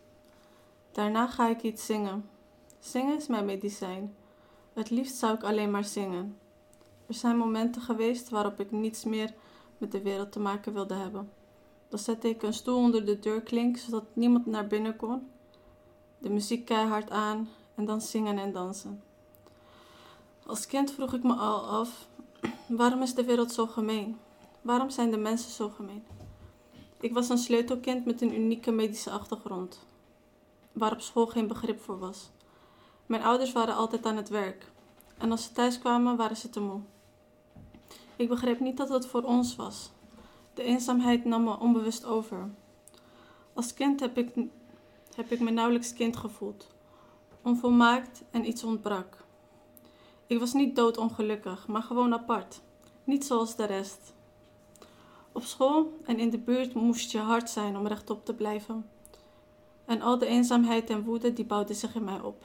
[0.93, 2.33] Daarna ga ik iets zingen.
[2.85, 4.15] Zingen is mijn medicijn.
[4.73, 6.39] Het liefst zou ik alleen maar zingen.
[7.07, 9.35] Er zijn momenten geweest waarop ik niets meer
[9.79, 11.33] met de wereld te maken wilde hebben.
[11.89, 15.31] Dan zette ik een stoel onder de deurklink zodat niemand naar binnen kon.
[16.19, 19.03] De muziek keihard aan en dan zingen en dansen.
[20.47, 22.09] Als kind vroeg ik me al af:
[22.69, 24.19] waarom is de wereld zo gemeen?
[24.63, 26.05] Waarom zijn de mensen zo gemeen?
[27.01, 29.87] Ik was een sleutelkind met een unieke medische achtergrond,
[30.73, 32.31] waar op school geen begrip voor was.
[33.07, 34.73] Mijn ouders waren altijd aan het werk
[35.19, 36.81] en als ze thuis kwamen waren ze te moe.
[38.17, 39.91] Ik begreep niet dat het voor ons was.
[40.55, 42.51] De eenzaamheid nam me onbewust over.
[43.53, 44.35] Als kind heb ik,
[45.15, 46.67] heb ik me nauwelijks kind gevoeld,
[47.43, 49.25] onvolmaakt en iets ontbrak.
[50.27, 52.61] Ik was niet doodongelukkig, maar gewoon apart,
[53.05, 54.15] niet zoals de rest.
[55.33, 58.89] Op school en in de buurt moest je hard zijn om rechtop te blijven.
[59.85, 62.45] En al de eenzaamheid en woede die bouwden zich in mij op.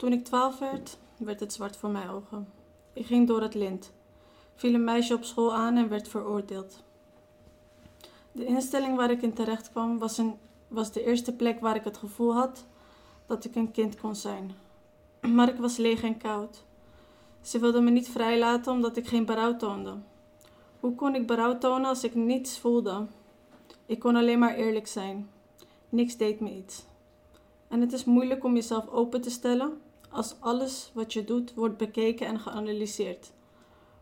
[0.00, 2.48] Toen ik twaalf werd, werd het zwart voor mijn ogen.
[2.92, 3.92] Ik ging door het lint,
[4.54, 6.82] viel een meisje op school aan en werd veroordeeld.
[8.32, 10.34] De instelling waar ik in terecht kwam was, een,
[10.68, 12.66] was de eerste plek waar ik het gevoel had
[13.26, 14.52] dat ik een kind kon zijn.
[15.36, 16.64] Maar ik was leeg en koud.
[17.40, 19.94] Ze wilden me niet vrijlaten omdat ik geen berouw toonde.
[20.80, 23.06] Hoe kon ik berouw tonen als ik niets voelde?
[23.86, 25.30] Ik kon alleen maar eerlijk zijn.
[25.88, 26.84] Niks deed me iets.
[27.68, 29.80] En het is moeilijk om jezelf open te stellen
[30.10, 33.32] als alles wat je doet wordt bekeken en geanalyseerd.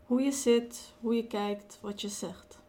[0.05, 2.59] Hoe je zit, hoe je kijkt, wat je zegt.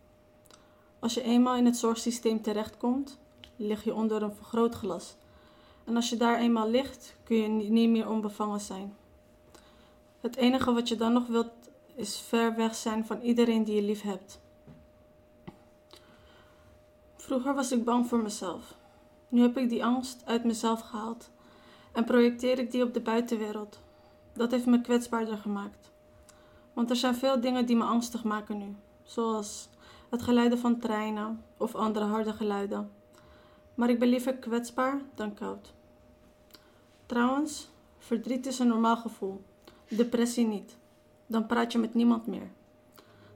[0.98, 3.18] Als je eenmaal in het zorgsysteem terechtkomt,
[3.56, 5.16] lig je onder een vergrootglas.
[5.84, 8.96] En als je daar eenmaal ligt, kun je niet meer onbevangen zijn.
[10.20, 11.52] Het enige wat je dan nog wilt
[11.94, 14.40] is ver weg zijn van iedereen die je lief hebt.
[17.16, 18.74] Vroeger was ik bang voor mezelf.
[19.28, 21.30] Nu heb ik die angst uit mezelf gehaald
[21.92, 23.80] en projecteer ik die op de buitenwereld.
[24.32, 25.90] Dat heeft me kwetsbaarder gemaakt.
[26.72, 29.68] Want er zijn veel dingen die me angstig maken nu, zoals
[30.10, 32.90] het geluiden van treinen of andere harde geluiden.
[33.74, 35.72] Maar ik ben liever kwetsbaar dan koud.
[37.06, 37.68] Trouwens,
[37.98, 39.42] verdriet is een normaal gevoel,
[39.88, 40.78] depressie niet
[41.30, 42.50] dan praat je met niemand meer.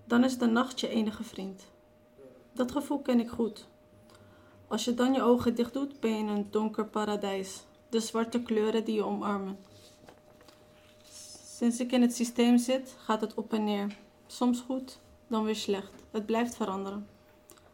[0.05, 1.67] Dan is de nacht je enige vriend.
[2.53, 3.67] Dat gevoel ken ik goed.
[4.69, 7.65] Als je dan je ogen dicht doet, ben je in een donker paradijs.
[7.95, 9.59] De zwarte kleuren die je omarmen.
[11.57, 13.97] Sinds ik in het systeem zit, gaat het op en neer.
[14.27, 15.93] Soms goed, dan weer slecht.
[16.11, 17.07] Het blijft veranderen.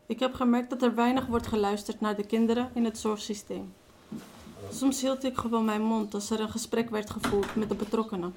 [0.07, 3.75] Ik heb gemerkt dat er weinig wordt geluisterd naar de kinderen in het zorgsysteem.
[4.73, 8.35] Soms hield ik gewoon mijn mond als er een gesprek werd gevoerd met de betrokkenen.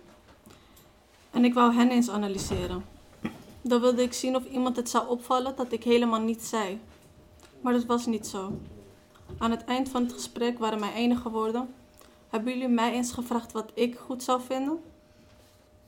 [1.32, 2.86] En ik wou hen eens analyseren.
[3.62, 6.80] Dan wilde ik zien of iemand het zou opvallen dat ik helemaal niets zei.
[7.62, 8.58] Maar dat was niet zo.
[9.38, 11.74] Aan het eind van het gesprek waren mijn enige woorden:
[12.30, 14.80] Hebben jullie mij eens gevraagd wat ik goed zou vinden?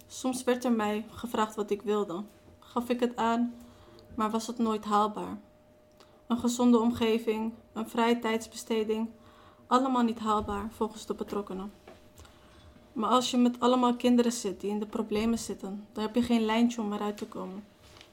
[0.08, 2.24] Soms werd er mij gevraagd wat ik wilde.
[2.60, 3.54] Gaf ik het aan,
[4.16, 5.38] maar was het nooit haalbaar.
[6.28, 9.10] Een gezonde omgeving, een vrije tijdsbesteding,
[9.68, 11.72] allemaal niet haalbaar volgens de betrokkenen.
[12.94, 16.22] Maar als je met allemaal kinderen zit die in de problemen zitten, dan heb je
[16.22, 17.64] geen lijntje om eruit te komen.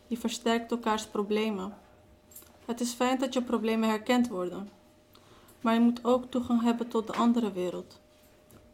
[0.06, 1.74] Je versterkt elkaars problemen.
[2.64, 4.68] Het is fijn dat je problemen herkend worden,
[5.62, 8.00] maar je moet ook toegang hebben tot de andere wereld.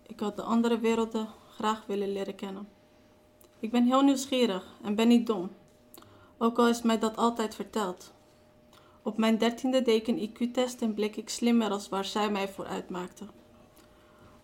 [0.06, 2.68] Ik had de andere werelden graag willen leren kennen.
[3.60, 5.50] Ik ben heel nieuwsgierig en ben niet dom,
[6.38, 8.12] ook al is mij dat altijd verteld.
[9.02, 12.66] Op mijn dertiende deed een IQ-test en bleek ik slimmer als waar zij mij voor
[12.66, 13.30] uitmaakten.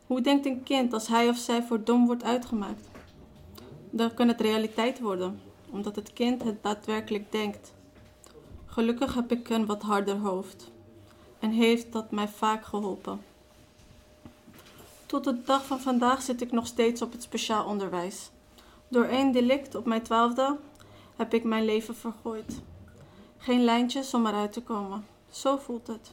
[0.07, 2.89] Hoe denkt een kind als hij of zij voor dom wordt uitgemaakt?
[3.91, 5.41] Dan kan het realiteit worden,
[5.71, 7.75] omdat het kind het daadwerkelijk denkt.
[8.67, 10.73] Gelukkig heb ik een wat harder hoofd
[11.45, 13.21] en heeft dat mij vaak geholpen.
[15.07, 18.31] Tot de dag van vandaag zit ik nog steeds op het speciaal onderwijs.
[18.89, 20.57] Door één delict op mijn twaalfde
[21.17, 22.61] heb ik mijn leven vergooid.
[23.39, 25.07] Geen lijntjes om eruit te komen.
[25.31, 26.13] Zo voelt het.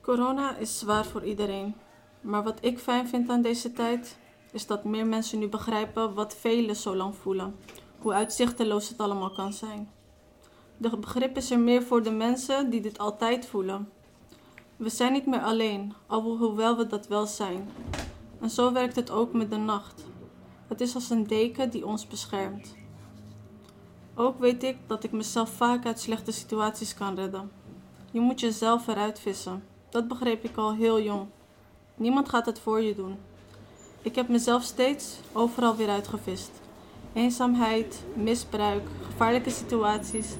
[0.00, 1.74] Corona is zwaar voor iedereen.
[2.20, 4.18] Maar wat ik fijn vind aan deze tijd,
[4.52, 7.56] is dat meer mensen nu begrijpen wat velen zo lang voelen.
[7.98, 9.90] Hoe uitzichteloos het allemaal kan zijn.
[10.80, 13.88] De begrip is er meer voor de mensen die dit altijd voelen.
[14.76, 17.68] We zijn niet meer alleen, alhoewel we dat wel zijn.
[18.40, 20.04] En zo werkt het ook met de nacht.
[20.68, 22.74] Het is als een deken die ons beschermt.
[24.14, 27.50] Ook weet ik dat ik mezelf vaak uit slechte situaties kan redden.
[28.10, 29.64] Je moet jezelf eruit vissen.
[29.88, 31.26] Dat begreep ik al heel jong.
[31.94, 33.16] Niemand gaat het voor je doen.
[34.02, 36.50] Ik heb mezelf steeds overal weer uitgevist.
[37.12, 40.34] Eenzaamheid, misbruik, gevaarlijke situaties.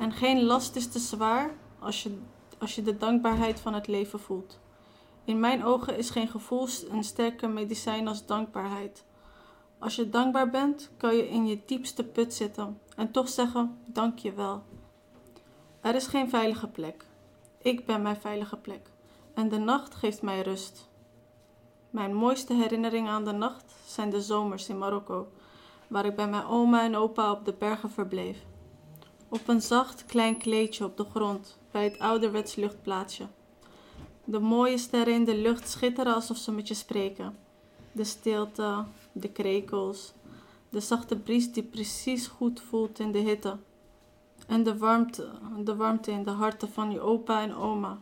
[0.00, 2.18] En geen last is te zwaar als je,
[2.58, 4.60] als je de dankbaarheid van het leven voelt.
[5.24, 9.04] In mijn ogen is geen gevoel een sterker medicijn als dankbaarheid.
[9.78, 14.18] Als je dankbaar bent, kan je in je diepste put zitten en toch zeggen: Dank
[14.18, 14.62] je wel.
[15.80, 17.04] Er is geen veilige plek.
[17.58, 18.90] Ik ben mijn veilige plek.
[19.34, 20.88] En de nacht geeft mij rust.
[21.90, 25.28] Mijn mooiste herinneringen aan de nacht zijn de zomers in Marokko,
[25.88, 28.48] waar ik bij mijn oma en opa op de bergen verbleef.
[29.32, 33.26] Op een zacht klein kleedje op de grond bij het ouderwets luchtplaatsje.
[34.24, 37.38] De mooie sterren in de lucht schitteren alsof ze met je spreken.
[37.92, 40.12] De stilte, de krekels,
[40.68, 43.56] de zachte bries die precies goed voelt in de hitte.
[44.46, 45.30] En de warmte,
[45.64, 47.98] de warmte in de harten van je opa en oma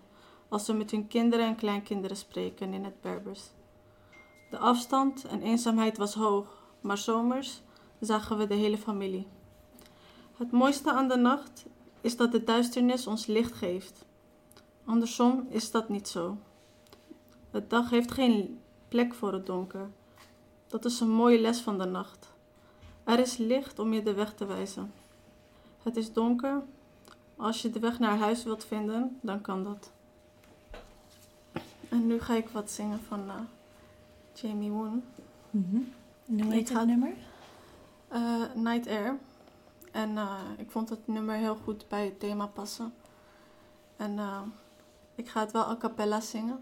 [0.49, 3.43] als ze met hun kinderen en kleinkinderen spreken in het Berbers.
[4.51, 6.47] De afstand en eenzaamheid was hoog,
[6.81, 7.62] maar zomers
[8.01, 9.26] zagen we de hele familie.
[10.39, 11.64] Het mooiste aan de nacht
[12.01, 14.05] is dat de duisternis ons licht geeft.
[14.84, 16.36] Andersom is dat niet zo.
[17.51, 19.91] Het dag heeft geen plek voor het donker.
[20.66, 22.32] Dat is een mooie les van de nacht.
[23.05, 24.93] Er is licht om je de weg te wijzen.
[25.82, 26.62] Het is donker.
[27.36, 29.91] Als je de weg naar huis wilt vinden, dan kan dat.
[31.89, 33.34] En nu ga ik wat zingen van uh,
[34.34, 35.03] Jamie Woon.
[35.51, 35.93] Mm
[36.28, 37.12] En hoe heet Ik het nummer?
[38.09, 39.18] Eh, Night Air.
[39.93, 42.93] En eh, ik vond het nummer heel goed bij het thema passen.
[43.97, 44.41] En eh,
[45.14, 46.59] ik ga het wel a cappella zingen.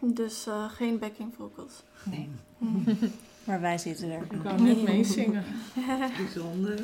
[0.00, 1.82] Dus eh, geen backing vocals.
[2.04, 2.30] Nee.
[3.44, 4.22] Maar wij zitten er.
[4.22, 5.44] Ik wou net meezingen.
[6.16, 6.80] Bijzonder.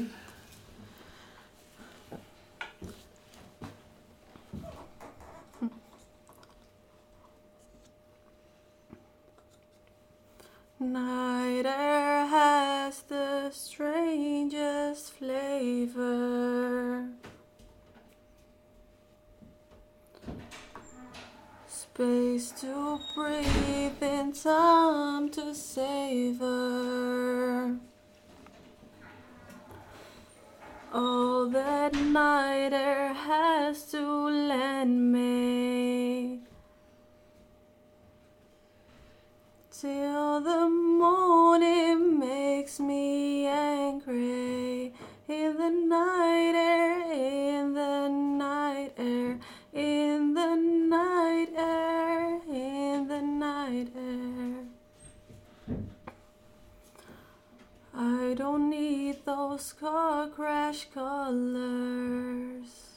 [10.83, 17.07] Night air has the strangest flavor.
[21.67, 26.57] Space to breathe in time to savor.
[30.95, 36.41] All that night air has to lend me.
[39.81, 44.93] Till the morning makes me angry.
[45.27, 49.39] In the night air, in the night air,
[49.73, 54.67] in the night air, in the night air.
[57.95, 62.90] I don't need those car crash colors.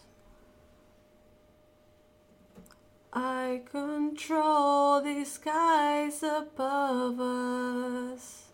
[3.15, 8.45] I control the skies above us.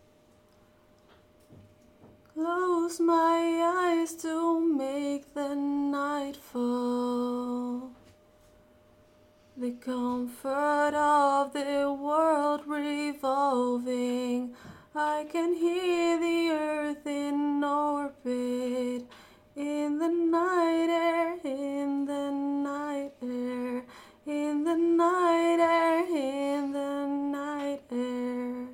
[2.34, 7.92] Close my eyes to make the night fall.
[9.56, 14.56] The comfort of the world revolving.
[14.94, 19.08] I can hear the earth in orbit.
[19.56, 23.84] In the night air, in the night air,
[24.30, 28.68] in the night air, in the night air.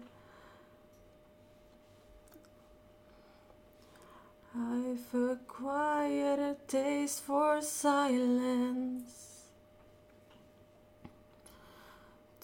[4.53, 9.45] I've acquired a taste for silence.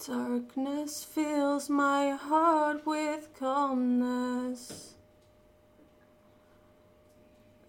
[0.06, 4.94] Darkness fills my heart with calmness.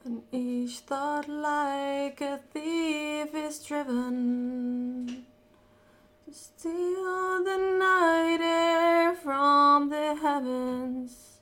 [0.06, 5.26] And each thought, like a thief, is driven
[6.34, 11.40] to steal the night air from the heavens.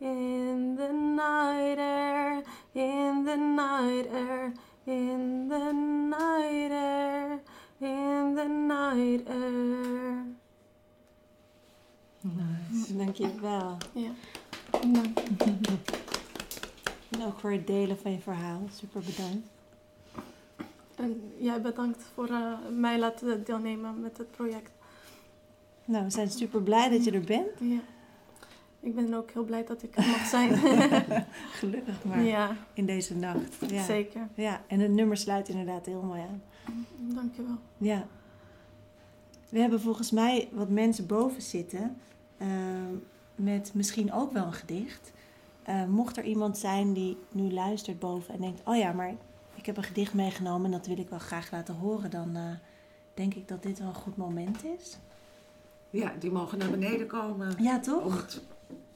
[0.00, 2.42] In the night air,
[2.74, 4.52] in the night air,
[4.86, 7.40] in the night air,
[7.80, 10.24] in the night air.
[12.22, 12.96] Nice.
[12.96, 13.76] Dankjewel.
[13.92, 14.10] Ja.
[17.10, 18.68] En ook voor het delen van je verhaal.
[18.72, 19.49] Super bedankt.
[21.00, 24.70] En jij bedankt voor eh, mij laten deelnemen met het project.
[25.84, 27.48] Nou, we zijn super blij dat je er bent.
[27.60, 27.78] Ja.
[28.80, 30.56] Ik ben ook heel blij dat ik er mag zijn.
[31.60, 32.22] Gelukkig maar.
[32.22, 33.56] ja, In deze nacht.
[33.70, 33.82] Ja.
[33.84, 34.28] zeker.
[34.34, 36.42] Ja, en het nummer sluit inderdaad heel mooi aan.
[36.98, 37.56] Dankjewel.
[37.78, 38.06] Ja.
[39.48, 41.96] We hebben volgens mij wat mensen boven zitten.
[42.38, 42.94] ehm,
[43.34, 45.12] met misschien ook wel een gedicht.
[45.62, 49.14] Eh, mocht er iemand zijn die nu luistert boven en denkt: Oh ja, maar
[49.60, 52.10] ik heb een gedicht meegenomen en dat wil ik wel graag laten horen.
[52.10, 52.42] Dan eh,
[53.14, 54.96] denk ik dat dit wel een goed moment is.
[55.90, 57.54] Ja, die mogen naar beneden komen.
[57.58, 58.16] Ja, toch?
[58.20, 58.40] het-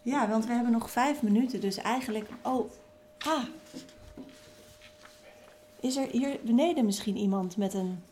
[0.02, 2.28] Ja, want we hebben nog vijf minuten, dus eigenlijk...
[2.42, 2.70] Oh,
[3.18, 3.42] ah.
[5.80, 8.02] Is er hier beneden misschien iemand met een...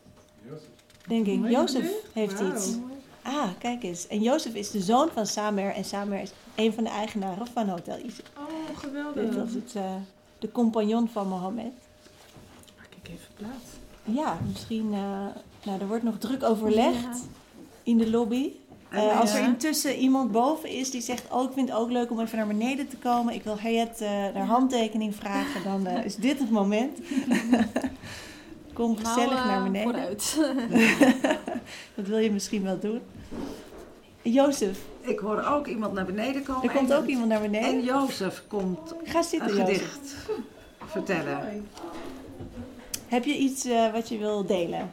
[1.07, 2.77] Denk ik, Jozef heeft iets.
[3.23, 4.07] Ah, kijk eens.
[4.07, 5.75] En Jozef is de zoon van Samer.
[5.75, 8.25] En Samer is een van de eigenaren van Hotel Isis.
[8.39, 9.35] Oh, geweldig.
[9.35, 9.95] dat is het, eh,
[10.39, 11.73] de compagnon van Mohammed.
[13.03, 13.65] Ik even plaats.
[14.19, 14.93] Ja, misschien...
[14.93, 15.27] eh,
[15.65, 17.29] nou, er wordt nog druk overlegd
[17.83, 18.51] in de lobby.
[18.89, 21.25] En Eh, als er intussen iemand boven is die zegt...
[21.31, 23.35] oh, ik vind het ook leuk om even naar beneden te komen...
[23.35, 25.63] ik wil Hayat eh naar handtekening vragen...
[25.65, 26.99] dan eh, is dit het moment.
[28.73, 29.91] Kom gezellig Nou, naar beneden.
[29.93, 30.39] Vooruit.
[31.97, 33.01] Dat wil je misschien wel doen.
[34.23, 36.63] Jozef, Ik hoor ook iemand naar beneden komen.
[36.63, 37.85] er komt en- ook iemand naar En beneden.
[37.85, 39.67] Jozef komt Ga een zitten, Jozef.
[39.67, 40.17] gedicht
[40.87, 41.67] vertellen.
[43.13, 44.93] Heb je iets eh, wat je wil delen?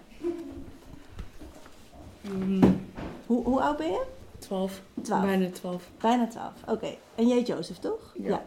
[3.26, 4.05] Hoe, hoe oud ben je?
[4.39, 4.82] 12.
[5.01, 5.26] Twaalf.
[5.26, 5.89] Bijna 12.
[5.97, 6.53] Bijna twaalf.
[6.67, 6.95] Oké.
[7.15, 8.15] En jij Jozef, toch?
[8.22, 8.45] Ja.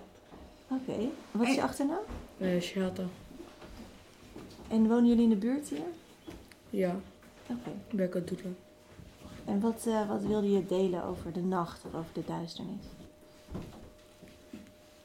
[0.69, 1.09] Oké.
[1.31, 2.03] Wat is je achternaam?
[2.39, 2.73] Uh.
[4.69, 5.87] En wonen jullie in de buurt hier?
[6.71, 6.97] Ja,
[7.47, 7.71] Oké.
[7.91, 8.57] Becca Doedelen.
[9.45, 12.85] En wat, eh, wat wilde je delen over de nacht of over de duisternis?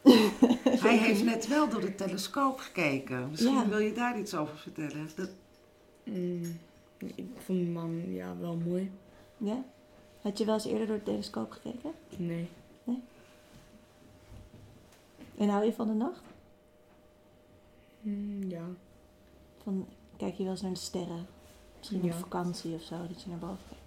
[0.88, 3.30] Hij heeft net wel door de telescoop gekeken.
[3.30, 3.68] Misschien Ja.
[3.68, 5.10] wil je daar iets over vertellen.
[5.16, 5.30] Dat,
[6.04, 6.60] Mm,
[6.98, 8.92] ik vond mijn man ja, wel mooi.
[9.38, 9.64] Ja?
[10.22, 11.92] Had je wel eens eerder door de telescoop gekeken?
[12.18, 12.48] Nee.
[15.38, 16.22] En hou je van de nacht?
[18.02, 18.66] Mm, ja.
[19.64, 21.26] Van, kijk je wel eens naar de sterren?
[21.78, 22.14] Misschien Ja.
[22.14, 23.84] op vakantie of zo, dat je naar boven kijkt.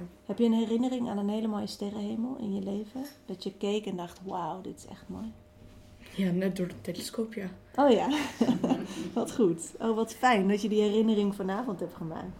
[0.00, 0.06] Ja.
[0.26, 3.04] Heb je een herinnering aan een hele mooie sterrenhemel in je leven?
[3.26, 5.32] Dat je keek en dacht, wauw, dit is echt mooi.
[6.16, 7.48] Ja, net door de telescoop, ja.
[7.74, 8.08] Oh ja,
[9.14, 9.70] wat goed.
[9.78, 12.34] Oh, wat fijn dat je die herinnering vanavond hebt gemaakt.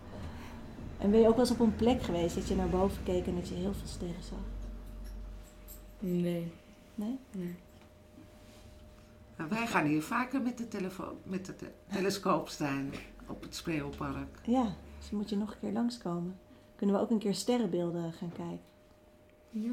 [0.98, 3.26] En ben je ook wel eens op een plek geweest dat je naar boven keek
[3.26, 4.38] en dat je heel veel sterren zag?
[5.98, 6.52] Nee.
[6.94, 7.18] Nee?
[7.30, 7.54] Nee.
[9.36, 12.90] nou, wij gaan hier vaker met de, telefoon, met de te- telescoop staan
[13.26, 14.38] op het Spreeuwpark.
[14.44, 14.62] Ja,
[14.98, 16.38] dus dan moet je nog een keer langskomen.
[16.76, 18.60] Kunnen we ook een keer sterrenbeelden gaan kijken?
[19.50, 19.72] Ja.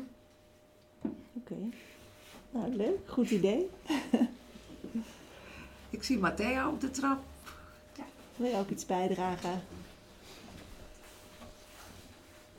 [1.33, 1.55] Oké.
[2.57, 2.99] Nou, leuk.
[3.05, 3.69] Goed idee.
[5.89, 7.19] Ik zie Matteo op de trap.
[8.35, 9.61] Wil je ook iets bijdragen?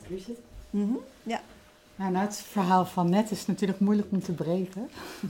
[0.07, 0.39] Hier zit.
[0.69, 0.91] Mhm.
[1.95, 4.89] Nou, nou, het verhaal van net is natuurlijk moeilijk om te breken.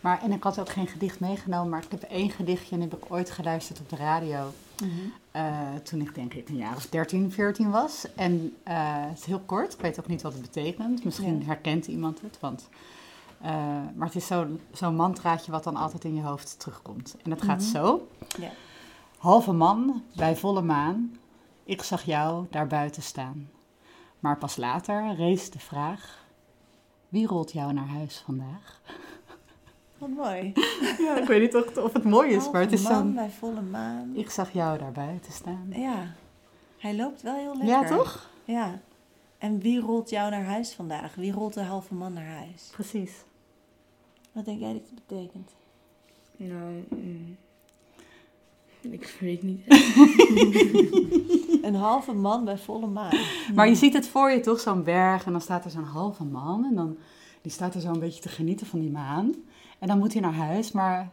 [0.00, 2.94] Maar, en ik had ook geen gedicht meegenomen, maar ik heb één gedichtje en heb
[2.96, 4.52] ik ooit geluisterd op de radio.
[4.82, 4.90] Mhm.
[5.30, 8.06] eh, toen ik denk ik een jaar of 13, 14 was.
[8.14, 8.76] En eh,
[9.08, 11.04] het is heel kort, ik weet ook niet wat het betekent.
[11.04, 11.44] Misschien Ja.
[11.46, 12.68] herkent iemand het, want...
[13.46, 13.52] eh,
[13.94, 17.16] maar het is zo'n zo'n mantraatje wat dan altijd in je hoofd terugkomt.
[17.22, 17.68] En het gaat Mhm.
[17.70, 18.08] zo.
[19.18, 21.16] Halve man, bij volle maan,
[21.64, 23.50] ik zag jou daar buiten staan.
[24.20, 26.24] Maar pas later rees de vraag,
[27.08, 28.80] wie rolt jou naar huis vandaag?
[29.98, 30.52] Wat mooi.
[31.06, 33.06] Ja, ik weet niet of het, of het mooi is, maar het is Halve man
[33.06, 33.14] zo'n...
[33.14, 34.10] bij volle maan.
[34.14, 35.66] Ik zag jou daar buiten staan.
[35.70, 36.14] Ja,
[36.78, 37.66] hij loopt wel heel lekker.
[37.66, 38.30] Ja, toch?
[38.44, 38.78] Ja.
[39.38, 41.14] En wie rolt jou naar huis vandaag?
[41.14, 42.68] Wie rolt de halve man naar huis?
[42.72, 43.12] Precies.
[44.36, 45.50] Wat denk jij dat het betekent?
[46.36, 47.36] Nou, mm,
[48.80, 49.60] ik weet niet.
[51.64, 53.16] Een halve man bij volle maan.
[53.54, 55.24] Maar je ziet het voor je toch, zo'n berg.
[55.26, 56.64] En dan staat er zo'n halve man.
[56.64, 56.96] En dan
[57.42, 59.34] die staat er zo een beetje te genieten van die maan.
[59.78, 61.12] En dan moet hij naar huis, maar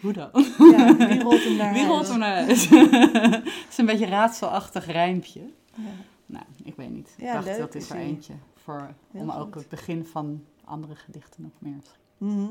[0.00, 0.30] hoe dan?
[0.58, 1.86] Ja, wie rolt hem naar Wie huis?
[1.86, 2.68] rolt hem naar huis?
[3.40, 5.40] Het is een beetje een raadselachtig rijmpje.
[5.74, 5.82] Ja.
[6.26, 7.14] Nou, ik weet niet.
[7.16, 8.32] Ik Ja, dacht, leuk dat is er eentje.
[8.54, 9.40] Voor, Heel om goed.
[9.40, 11.82] ook het begin van andere gedichten nog meer.
[12.18, 12.46] Mhm.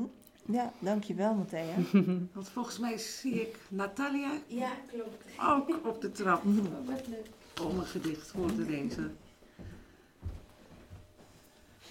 [0.46, 1.74] Ja, dankjewel Matthea.
[2.34, 5.24] Want volgens mij zie ik Natalia Ja, klopt.
[5.48, 6.62] ook op de trap Mhm.
[6.90, 7.26] Wat leuk.
[7.70, 9.16] om een gedicht voor te lezen.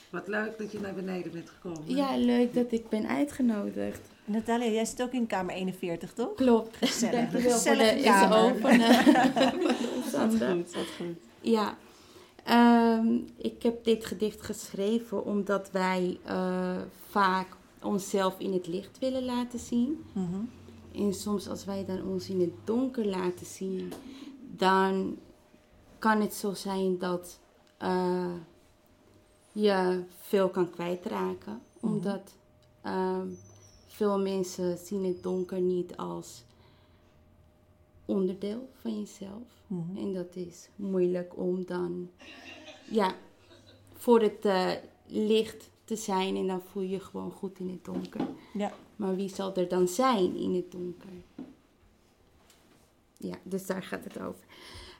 [0.09, 1.95] Wat leuk dat je naar beneden bent gekomen.
[1.95, 3.99] Ja, leuk dat ik ben uitgenodigd.
[4.25, 6.35] Natalia, jij zit ook in kamer 41, toch?
[6.35, 6.77] Klopt.
[6.77, 7.29] Gezellig.
[7.31, 8.55] Dankjewel voor de kamer.
[8.59, 10.49] van, eh, omstander.
[10.51, 11.15] goed, wat goed.
[11.41, 11.77] Ja,
[12.43, 13.07] Ehm,
[13.37, 16.75] ik heb dit gedicht geschreven omdat wij eh,
[17.09, 17.47] vaak
[17.83, 20.03] onszelf in het licht willen laten zien.
[20.13, 20.39] Mhm.
[20.91, 23.93] En soms als wij dan ons in het donker laten zien,
[24.39, 25.17] dan
[25.99, 27.39] kan het zo zijn dat
[27.77, 28.33] eh,
[29.51, 31.61] je veel kan kwijtraken.
[31.79, 31.93] Mhm.
[31.93, 32.35] Omdat
[32.81, 33.27] ehm,
[33.87, 36.43] veel mensen zien het donker niet als
[38.05, 39.63] onderdeel van jezelf.
[39.67, 39.97] Mhm.
[39.97, 42.09] En dat is moeilijk om dan
[42.89, 43.15] ja,
[43.93, 44.71] voor het eh,
[45.05, 48.27] licht te zijn en dan voel je je gewoon goed in het donker.
[48.53, 48.73] Ja.
[48.95, 51.09] Maar wie zal er dan zijn in het donker?
[53.17, 54.43] Ja, dus daar gaat het over.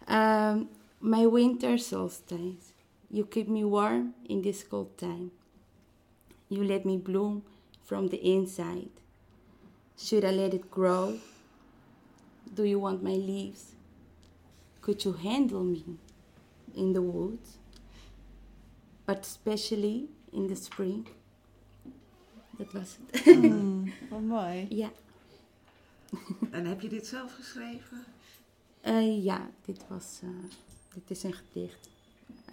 [0.10, 2.72] Um, my winter solstice.
[3.08, 5.30] You keep me warm in this cold time.
[6.48, 7.44] You let me bloom
[7.84, 8.90] from the inside.
[9.98, 11.14] Should I let it grow?
[12.54, 13.76] Do you want my leaves?
[14.82, 15.84] Could you handle me
[16.76, 17.58] in the woods?
[19.06, 21.08] But especially in the spring.
[22.58, 23.36] Dat was het.
[23.36, 24.66] Mm, wat mooi.
[24.82, 24.92] ja.
[26.52, 28.04] En heb je dit zelf geschreven?
[28.82, 30.30] Eh, ja, dit, was, eh,
[30.94, 31.90] dit is een gedicht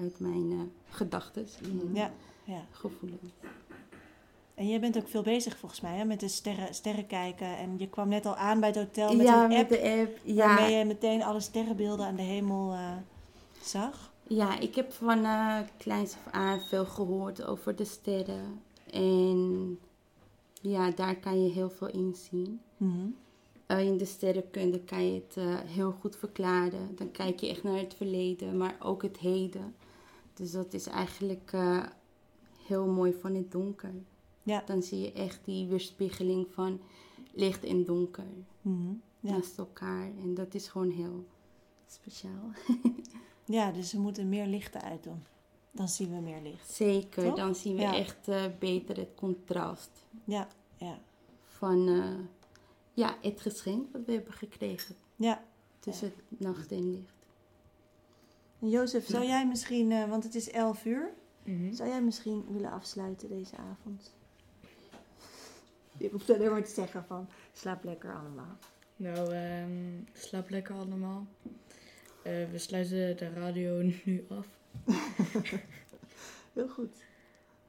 [0.01, 2.13] uit mijn uh, gedachten en Ja,
[2.45, 2.67] ja.
[2.71, 3.33] gevoelens.
[4.61, 7.57] En jij bent ook veel bezig volgens mij hè, met de sterren, sterren kijken.
[7.57, 9.71] En je kwam net al aan bij het hotel met ja, een app.
[9.71, 10.19] met de app.
[10.25, 12.97] Ja, Waarmee je meteen alle sterrenbeelden aan de hemel eh,
[13.63, 14.10] zag.
[14.31, 18.63] Ja, ik heb van uh, kleins af aan veel gehoord over de sterren.
[18.91, 19.79] En
[20.63, 22.61] ja, daar kan je heel veel in zien.
[22.77, 23.07] Mhm.
[23.69, 26.97] Uh, in de sterrenkunde kan je het uh, heel goed verklaren.
[26.97, 29.75] Dan kijk je echt naar het verleden, maar ook het heden.
[30.35, 31.53] Dus dat is eigenlijk
[32.67, 33.95] heel mooi van het donker.
[34.43, 34.63] Ja.
[34.67, 36.81] Dan zie je echt die weerspiegeling van
[37.33, 38.25] licht en donker
[38.63, 38.93] Mhm.
[39.21, 39.31] Ja.
[39.31, 40.11] naast elkaar.
[40.23, 41.25] En dat is gewoon heel
[41.87, 42.51] speciaal.
[43.51, 45.25] ja, dus we moeten meer lichten uitdoen.
[45.71, 46.71] Dan zien we meer licht.
[46.71, 47.37] Zeker, Toch?
[47.37, 47.95] dan zien we Ja.
[47.97, 49.91] echt uh, beter het contrast
[50.25, 50.99] Ja, ja,
[51.47, 52.15] van uh,
[52.95, 55.43] ja, het geschenk wat we hebben gekregen ja.
[55.81, 57.15] tussen nacht en licht.
[58.61, 61.13] En Jozef, zou jij misschien, eh, want het is 11 uur,
[61.45, 61.73] Mhm.
[61.73, 64.13] zou jij misschien willen afsluiten deze avond?
[65.99, 68.57] Je hoeft alleen maar te zeggen van, slaap lekker allemaal.
[68.97, 71.27] Nou, ehm, slaap lekker allemaal.
[72.23, 74.47] Eh, we sluiten de radio nu af.
[76.55, 76.97] Heel goed.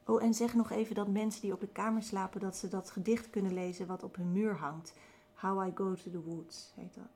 [0.05, 2.89] Oh, en zeg nog even dat mensen die op de kamer slapen, dat ze dat
[2.89, 4.93] gedicht kunnen lezen wat op hun muur hangt.
[5.33, 7.09] How I Go to the Woods heet dat.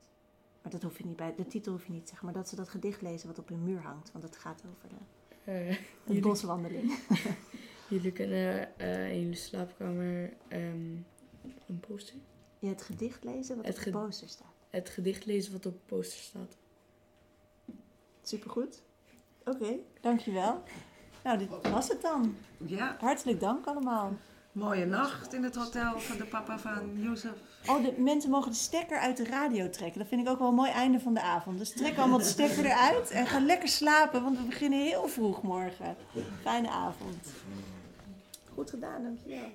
[0.61, 2.49] Maar dat hoef je niet bij, de titel hoef je niet te zeggen, maar dat
[2.49, 4.11] ze dat gedicht lezen wat op hun muur hangt.
[4.11, 4.95] Want het gaat over de,
[5.51, 6.97] Eh, de jullie, boswandeling.
[7.89, 10.95] jullie kunnen eh, in jullie slaapkamer ehm,
[11.67, 12.15] een poster,
[12.59, 14.53] Je het gedicht lezen wat Het op de poster staat.
[14.69, 16.57] het gedicht lezen wat op de poster staat.
[18.27, 18.81] Supergoed.
[19.43, 20.63] Oké, dankjewel.
[21.23, 22.35] Nou, dit was het dan.
[22.57, 24.13] Ja, Hartelijk dank allemaal.
[24.51, 27.31] mooie nacht in het hotel van de papa van Jozef.
[27.67, 29.99] Oh, de mensen mogen de stekker uit de radio trekken.
[29.99, 31.57] Dat vind ik ook wel een mooi einde van de avond.
[31.57, 35.41] Dus trek allemaal de stekker eruit en ga lekker slapen, want we beginnen heel vroeg
[35.41, 35.95] morgen.
[36.41, 37.27] Fijne avond.
[38.53, 39.49] Goed gedaan, dankjewel.